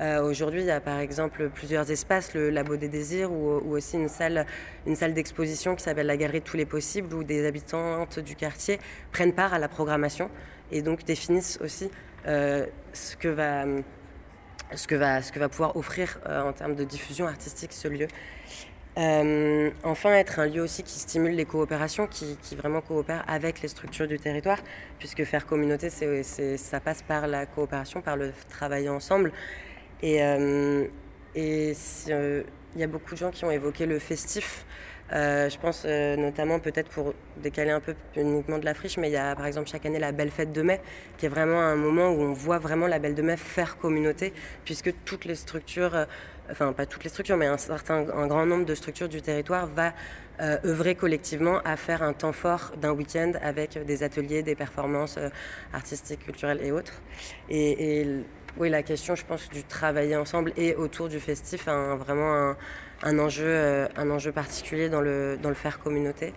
[0.00, 3.96] Euh, aujourd'hui, il y a par exemple plusieurs espaces, le Labo des Désirs ou, aussi
[3.96, 4.46] une salle,
[4.86, 8.34] une salle d'exposition qui s'appelle la Galerie de tous les possibles où des habitantes du
[8.34, 8.78] quartier
[9.12, 10.30] prennent part à la programmation
[10.70, 11.90] et donc définissent aussi
[12.26, 13.64] euh, ce que va
[14.76, 17.88] ce que va, ce que va pouvoir offrir euh, en termes de diffusion artistique ce
[17.88, 18.08] lieu.
[18.98, 23.68] Euh, enfin, être un lieu aussi qui stimule les coopérations, qui, vraiment coopère avec les
[23.68, 24.58] structures du territoire,
[24.98, 29.32] puisque faire communauté, ça passe par la coopération, par le travailler ensemble.
[30.02, 30.86] Et, euh,
[31.34, 31.72] et
[32.74, 34.66] il y a beaucoup de gens qui ont évoqué le festif.
[35.10, 39.16] Je pense notamment peut-être pour décaler un peu uniquement de la friche, mais il y
[39.16, 40.80] a par exemple chaque année la Belle Fête de Mai,
[41.18, 44.32] qui est vraiment un moment où on voit vraiment la Belle de Mai faire communauté,
[44.64, 46.06] puisque toutes les structures,
[46.50, 49.66] enfin pas toutes les structures, mais un, certain, un grand nombre de structures du territoire
[49.66, 49.92] va
[50.40, 55.16] euh, œuvrer collectivement à faire un temps fort d'un week-end avec des ateliers, des performances
[55.18, 55.28] euh,
[55.74, 57.02] artistiques, culturelles et autres.
[57.50, 58.06] Et,
[58.58, 62.56] oui, la question, je pense, du travailler ensemble et autour du festif vraiment un,
[63.18, 66.32] enjeu, euh, un enjeu particulier dans le, faire communauté.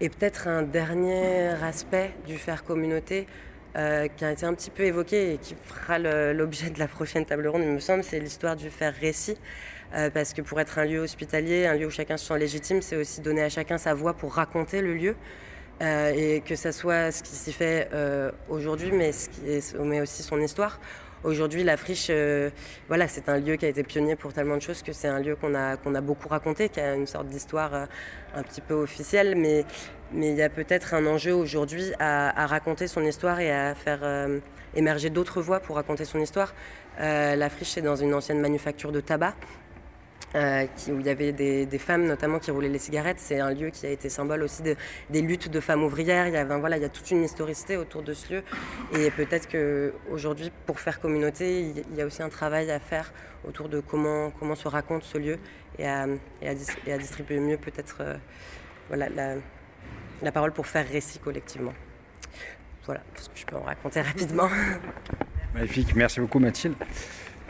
[0.00, 3.26] Et peut-être un dernier aspect du faire communauté,
[3.74, 7.46] qui a été un petit peu évoqué et qui fera l'objet de la prochaine table
[7.46, 9.36] ronde, il me semble, c'est l'histoire du faire récit.
[9.94, 12.80] Euh, parce que pour être un lieu hospitalier, un lieu où chacun se sent légitime,
[12.80, 15.16] c'est aussi donner à chacun sa voix pour raconter le lieu.
[15.82, 19.12] Euh, et que ça soit ce qui s'y fait euh, aujourd'hui, mais,
[19.82, 20.78] mais aussi son histoire.
[21.22, 22.10] Aujourd'hui, la friche,
[22.88, 25.20] voilà, c'est un lieu qui a été pionnier pour tellement de choses que c'est un
[25.20, 27.88] lieu qu'on a, beaucoup raconté, qui a une sorte d'histoire
[28.34, 29.64] un petit peu officielle, mais,
[30.14, 34.00] il y a peut-être un enjeu aujourd'hui à, raconter son histoire et à faire
[34.74, 36.54] émerger d'autres voix pour raconter son histoire.
[36.98, 39.34] la friche, c'est dans une ancienne manufacture de tabac.
[40.36, 43.18] Euh, où il y avait des, femmes notamment qui roulaient les cigarettes.
[43.18, 46.28] C'est un lieu qui a été symbole aussi des luttes de femmes ouvrières.
[46.28, 48.42] Il y, a toute une historicité autour de ce lieu.
[48.96, 53.12] Et peut-être qu'aujourd'hui, pour faire communauté, il y a aussi un travail à faire
[53.46, 55.38] autour de comment, se raconte ce lieu
[55.78, 56.06] et à,
[56.98, 59.36] distribuer mieux peut-être euh,
[60.22, 61.74] la, parole pour faire récit collectivement.
[62.86, 64.48] Voilà, ce que je peux en raconter rapidement.
[65.54, 66.76] Magnifique, merci beaucoup Mathilde.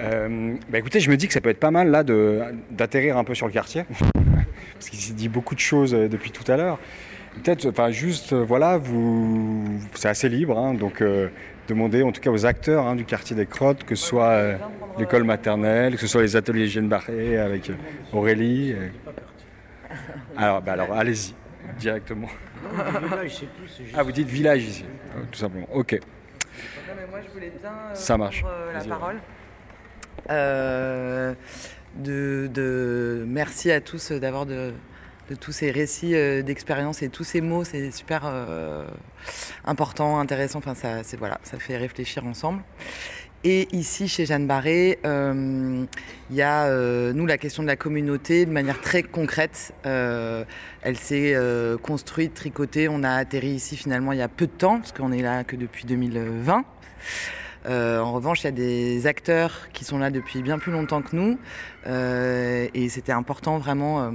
[0.01, 2.03] Euh, bah écoutez, je me dis que ça peut être pas mal là
[2.71, 3.85] d'atterrir un peu sur le quartier,
[4.75, 6.79] parce qu'il s'est dit beaucoup de choses euh, depuis tout à l'heure.
[7.43, 11.03] Peut-être, enfin juste, euh, voilà, vous, c'est assez libre, hein, donc
[11.69, 14.59] demandez en tout cas aux acteurs hein, du quartier des Crottes, que ce soit
[14.99, 17.71] l'école maternelle, que ce soit les ateliers Jeanne Barré avec
[18.13, 18.75] Aurélie.
[20.37, 21.35] Alors, bah alors allez-y
[21.79, 22.29] directement.
[23.97, 24.85] ah, vous dites village ici,
[25.31, 25.69] tout simplement.
[25.73, 25.99] Ok.
[27.11, 28.45] moi, je voulais bien Ça marche.
[28.75, 29.17] la parole.
[30.31, 31.35] Euh,
[31.97, 34.73] de, merci à tous d'avoir de,
[35.41, 38.85] tous ces récits euh, d'expérience et tous ces mots, c'est super euh,
[39.65, 40.59] important, intéressant.
[40.59, 42.63] Enfin, ça, c'est voilà, ça fait réfléchir ensemble.
[43.43, 45.87] Et ici, chez Jeanne Barré, il
[46.31, 49.73] y a, nous, la question de la communauté de manière très concrète.
[49.83, 51.35] elle s'est
[51.83, 52.89] construite, tricotée.
[52.91, 55.43] On a atterri ici finalement il y a peu de temps, parce qu'on est là
[55.45, 56.65] que depuis 2020.
[57.67, 61.03] Euh, en revanche, il y a des acteurs qui sont là depuis bien plus longtemps
[61.03, 61.39] que nous.
[61.87, 64.13] Euh, et c'était important vraiment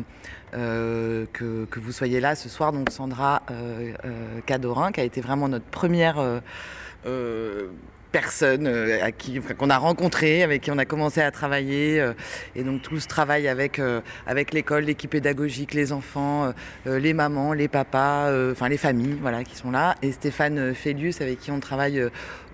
[0.54, 2.72] euh, que, vous soyez là ce soir.
[2.72, 3.44] Donc Sandra
[4.46, 6.42] Cadorin, qui a été vraiment notre première
[8.12, 12.02] personnes euh, à qui qu'on a rencontré, avec qui on a commencé à travailler.
[12.56, 13.82] Et donc tout ce travail avec,
[14.26, 16.54] avec l'école, l'équipe pédagogique, les enfants,
[16.86, 19.96] les mamans, les papas, enfin les familles voilà, qui sont là.
[20.02, 22.02] Et Stéphane Félius, avec qui on travaille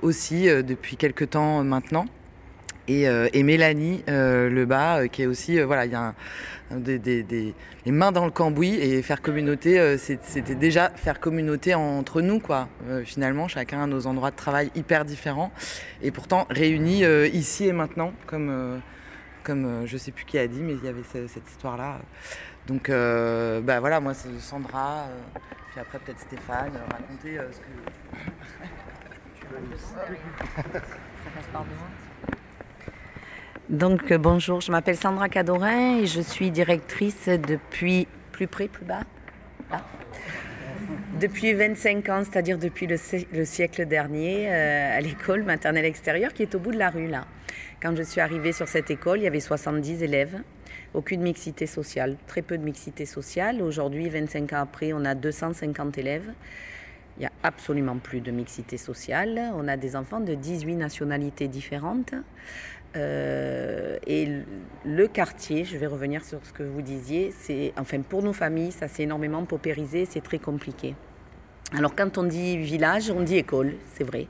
[0.02, 2.06] aussi depuis quelques temps maintenant.
[2.90, 6.14] Euh, et, Mélanie euh, Lebas, euh, qui est aussi, voilà, il y a
[6.72, 7.54] des,
[7.86, 12.70] les mains dans le cambouis et faire communauté, c'était déjà faire communauté entre nous, quoi.
[13.04, 15.52] finalement, chacun a nos endroits de travail hyper différents
[16.02, 18.82] et pourtant réunis ici et maintenant, comme,
[19.44, 22.00] comme je sais plus qui a dit, mais il y avait cette, histoire-là.
[22.68, 25.10] Donc, bah voilà, moi c'est Sandra,
[25.72, 27.66] puis après peut-être Stéphane, raconter ce que.
[28.62, 29.41] Ça passe par devant.
[33.70, 38.86] Donc euh, bonjour, je m'appelle Sandra Cadorin et je suis directrice depuis plus près, plus
[38.86, 39.04] bas
[41.20, 42.98] Depuis 25 ans, c'est-à-dire depuis le,
[43.46, 47.26] siècle dernier, euh, à l'école maternelle extérieure qui est au bout de la rue là.
[47.82, 50.42] Quand je suis arrivée sur cette école, il y avait 70 élèves,
[50.94, 53.62] aucune mixité sociale, très peu de mixité sociale.
[53.62, 56.30] Aujourd'hui, 25 ans après, on a 250 élèves.
[57.18, 59.52] Il n'y a absolument plus de mixité sociale.
[59.56, 62.14] On a des enfants de 18 nationalités différentes.
[62.96, 64.28] Euh, et
[64.86, 68.72] le quartier, je vais revenir sur ce que vous disiez, c'est, enfin pour nos familles,
[68.72, 70.96] ça s'est énormément paupérisé, c'est très compliqué.
[71.74, 74.28] Alors quand on dit village, on dit école, c'est vrai.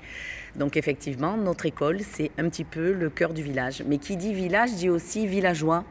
[0.56, 3.84] Donc effectivement, notre école, c'est un petit peu le cœur du village.
[3.88, 5.84] Mais qui dit village dit aussi villageois.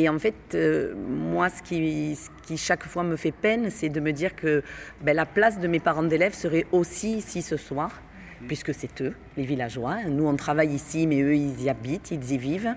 [0.00, 4.00] Et en fait, euh, moi, ce qui, qui, chaque fois me fait peine, c'est de
[4.00, 4.62] me dire que
[5.02, 7.90] ben, la place de mes parents d'élèves serait aussi ici ce soir
[8.46, 10.04] puisque c'est eux, les villageois.
[10.08, 12.74] Nous, on travaille ici, mais eux, ils y habitent, ils y vivent.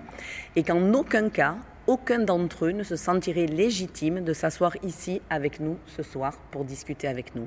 [0.54, 1.56] Et qu'en aucun cas,
[1.86, 6.64] aucun d'entre eux ne se sentirait légitime de s'asseoir ici avec nous ce soir pour
[6.64, 7.46] discuter avec nous.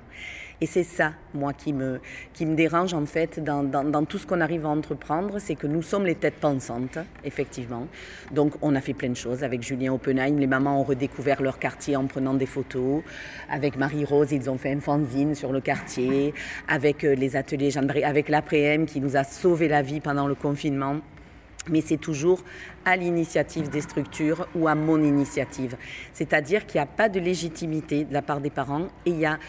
[0.59, 1.99] Et c'est ça, moi, qui me,
[2.39, 6.15] dérange en fait dans, tout ce qu'on arrive à entreprendre, c'est que nous sommes les
[6.15, 7.87] têtes pensantes, effectivement.
[8.31, 9.43] Donc on a fait plein de choses.
[9.43, 13.03] Avec Julien Oppenheim, les mamans ont redécouvert leur quartier en prenant des photos.
[13.49, 16.33] Avec Marie-Rose, ils ont fait un fanzine sur le quartier.
[16.67, 20.35] Avec euh, les ateliers Jeanne avec l'après-m qui nous a sauvé la vie pendant le
[20.35, 20.97] confinement
[21.69, 22.43] mais c'est toujours
[22.85, 25.77] à l'initiative des structures ou à mon initiative.
[26.13, 29.25] C'est-à-dire qu'il n'y a pas de légitimité de la part des parents et il y
[29.25, 29.39] a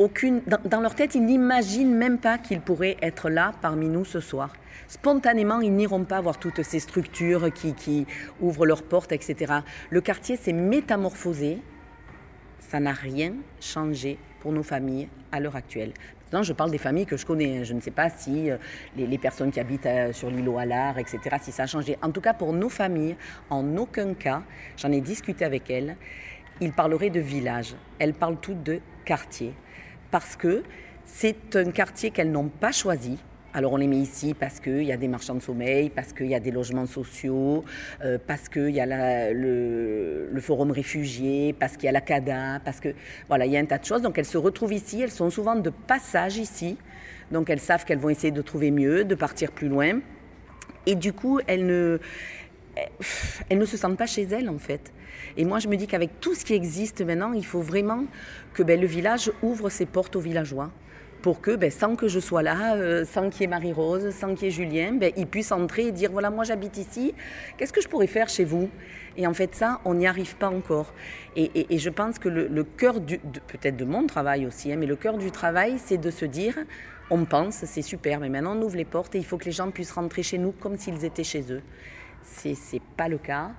[0.00, 4.20] aucune, dans, leur tête, ils n'imaginent même pas qu'ils pourraient être là parmi nous ce
[4.20, 4.54] soir.
[4.88, 8.06] Spontanément, ils n'iront pas voir toutes ces structures qui, qui
[8.40, 9.56] ouvrent leurs portes, etc.
[9.90, 11.58] Le quartier s'est métamorphosé.
[12.60, 15.92] Ça n'a rien changé pour nos familles à l'heure actuelle.
[16.30, 17.58] Maintenant, je parle des familles que je connais.
[17.58, 17.64] Hein.
[17.64, 18.56] Je ne sais pas si euh,
[18.96, 20.28] les, personnes qui habitent euh, sur
[20.58, 21.98] à l'art, etc., si ça a changé.
[22.02, 23.16] En tout cas, pour nos familles,
[23.50, 24.42] en aucun cas,
[24.76, 25.96] j'en ai discuté avec elles,
[26.60, 27.74] ils parleraient de village.
[27.98, 29.54] Elles parlent toutes de quartier
[30.12, 30.62] parce que
[31.04, 33.18] c'est un quartier qu'elles n'ont pas choisi.
[33.52, 36.28] Alors on les met ici parce qu'il y a des marchands de sommeil, parce qu'il
[36.28, 37.64] y a des logements sociaux,
[38.04, 42.78] euh, parce qu'il y a le, forum réfugié, parce qu'il y a la CADA, parce
[42.78, 42.94] que
[43.26, 44.02] voilà, il y a un tas de choses.
[44.02, 46.78] Donc elles se retrouvent ici, elles sont souvent de passage ici,
[47.32, 49.98] donc elles savent qu'elles vont essayer de trouver mieux, de partir plus loin.
[50.86, 51.98] Et du coup, elles ne,
[53.48, 54.92] elles ne se sentent pas chez elles en fait.
[55.36, 58.04] Et moi, je me dis qu'avec tout ce qui existe maintenant, il faut vraiment
[58.54, 60.70] que ben, le village ouvre ses portes aux villageois
[61.20, 64.34] pour que, ben, sans que je sois là, euh, sans qu'il y ait Marie-Rose, sans
[64.34, 67.14] qu'il y ait Julien, ben, ils puissent entrer et dire, voilà, moi j'habite ici,
[67.56, 68.68] qu'est-ce que je pourrais faire chez vous?
[69.16, 70.92] Et en fait, ça, on n'y arrive pas encore.
[71.36, 75.18] Et, je pense que le, cœur, peut-être de mon travail aussi, hein, mais le cœur
[75.18, 76.56] du travail, c'est de se dire,
[77.10, 79.52] on pense, c'est super, mais maintenant on ouvre les portes et il faut que les
[79.52, 81.62] gens puissent rentrer chez nous comme s'ils étaient chez eux.
[82.24, 83.50] Ce n'est pas le cas.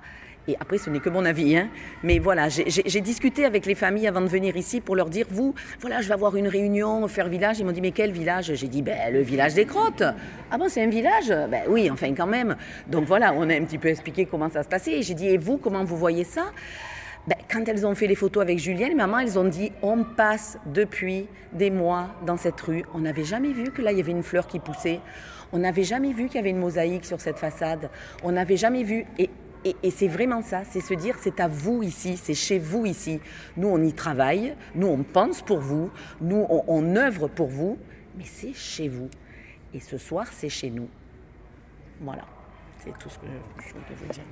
[0.48, 1.56] Et après, ce n'est que mon avis.
[1.56, 1.68] Hein.
[2.02, 5.54] Mais voilà, j'ai discuté avec les familles avant de venir ici pour leur dire, vous,
[5.80, 7.60] voilà, je vais avoir une réunion, faire village.
[7.60, 8.52] Ils m'ont dit, mais quel village?
[8.54, 10.02] J'ai dit, ben, le village des Crottes.
[10.50, 11.28] Ah bon, c'est un village?
[11.28, 12.56] Ben oui, enfin quand même.
[12.88, 14.92] Donc voilà, on a un petit peu expliqué comment ça se passait.
[14.92, 16.50] Et j'ai dit, et vous, comment vous voyez ça?
[17.28, 20.02] Ben, quand elles ont fait les photos avec Julien, les mamans, elles ont dit on
[20.02, 22.82] passe depuis des mois dans cette rue.
[22.94, 24.98] On n'avait jamais vu que là, il y avait une fleur qui poussait.
[25.52, 27.90] On n'avait jamais vu qu'il y avait une mosaïque sur cette façade.
[28.24, 29.04] On n'avait jamais vu.
[29.18, 29.30] Et
[29.64, 33.20] et, c'est vraiment ça, c'est se dire c'est à vous ici, c'est chez vous ici.
[33.56, 35.90] Nous, on y travaille, nous, on pense pour vous,
[36.20, 37.78] nous, on, œuvre pour vous,
[38.16, 39.08] mais c'est chez vous.
[39.74, 40.88] Et ce soir, c'est chez nous.
[42.00, 42.24] Voilà,
[42.78, 44.24] c'est tout ce que je, je voulais vous dire.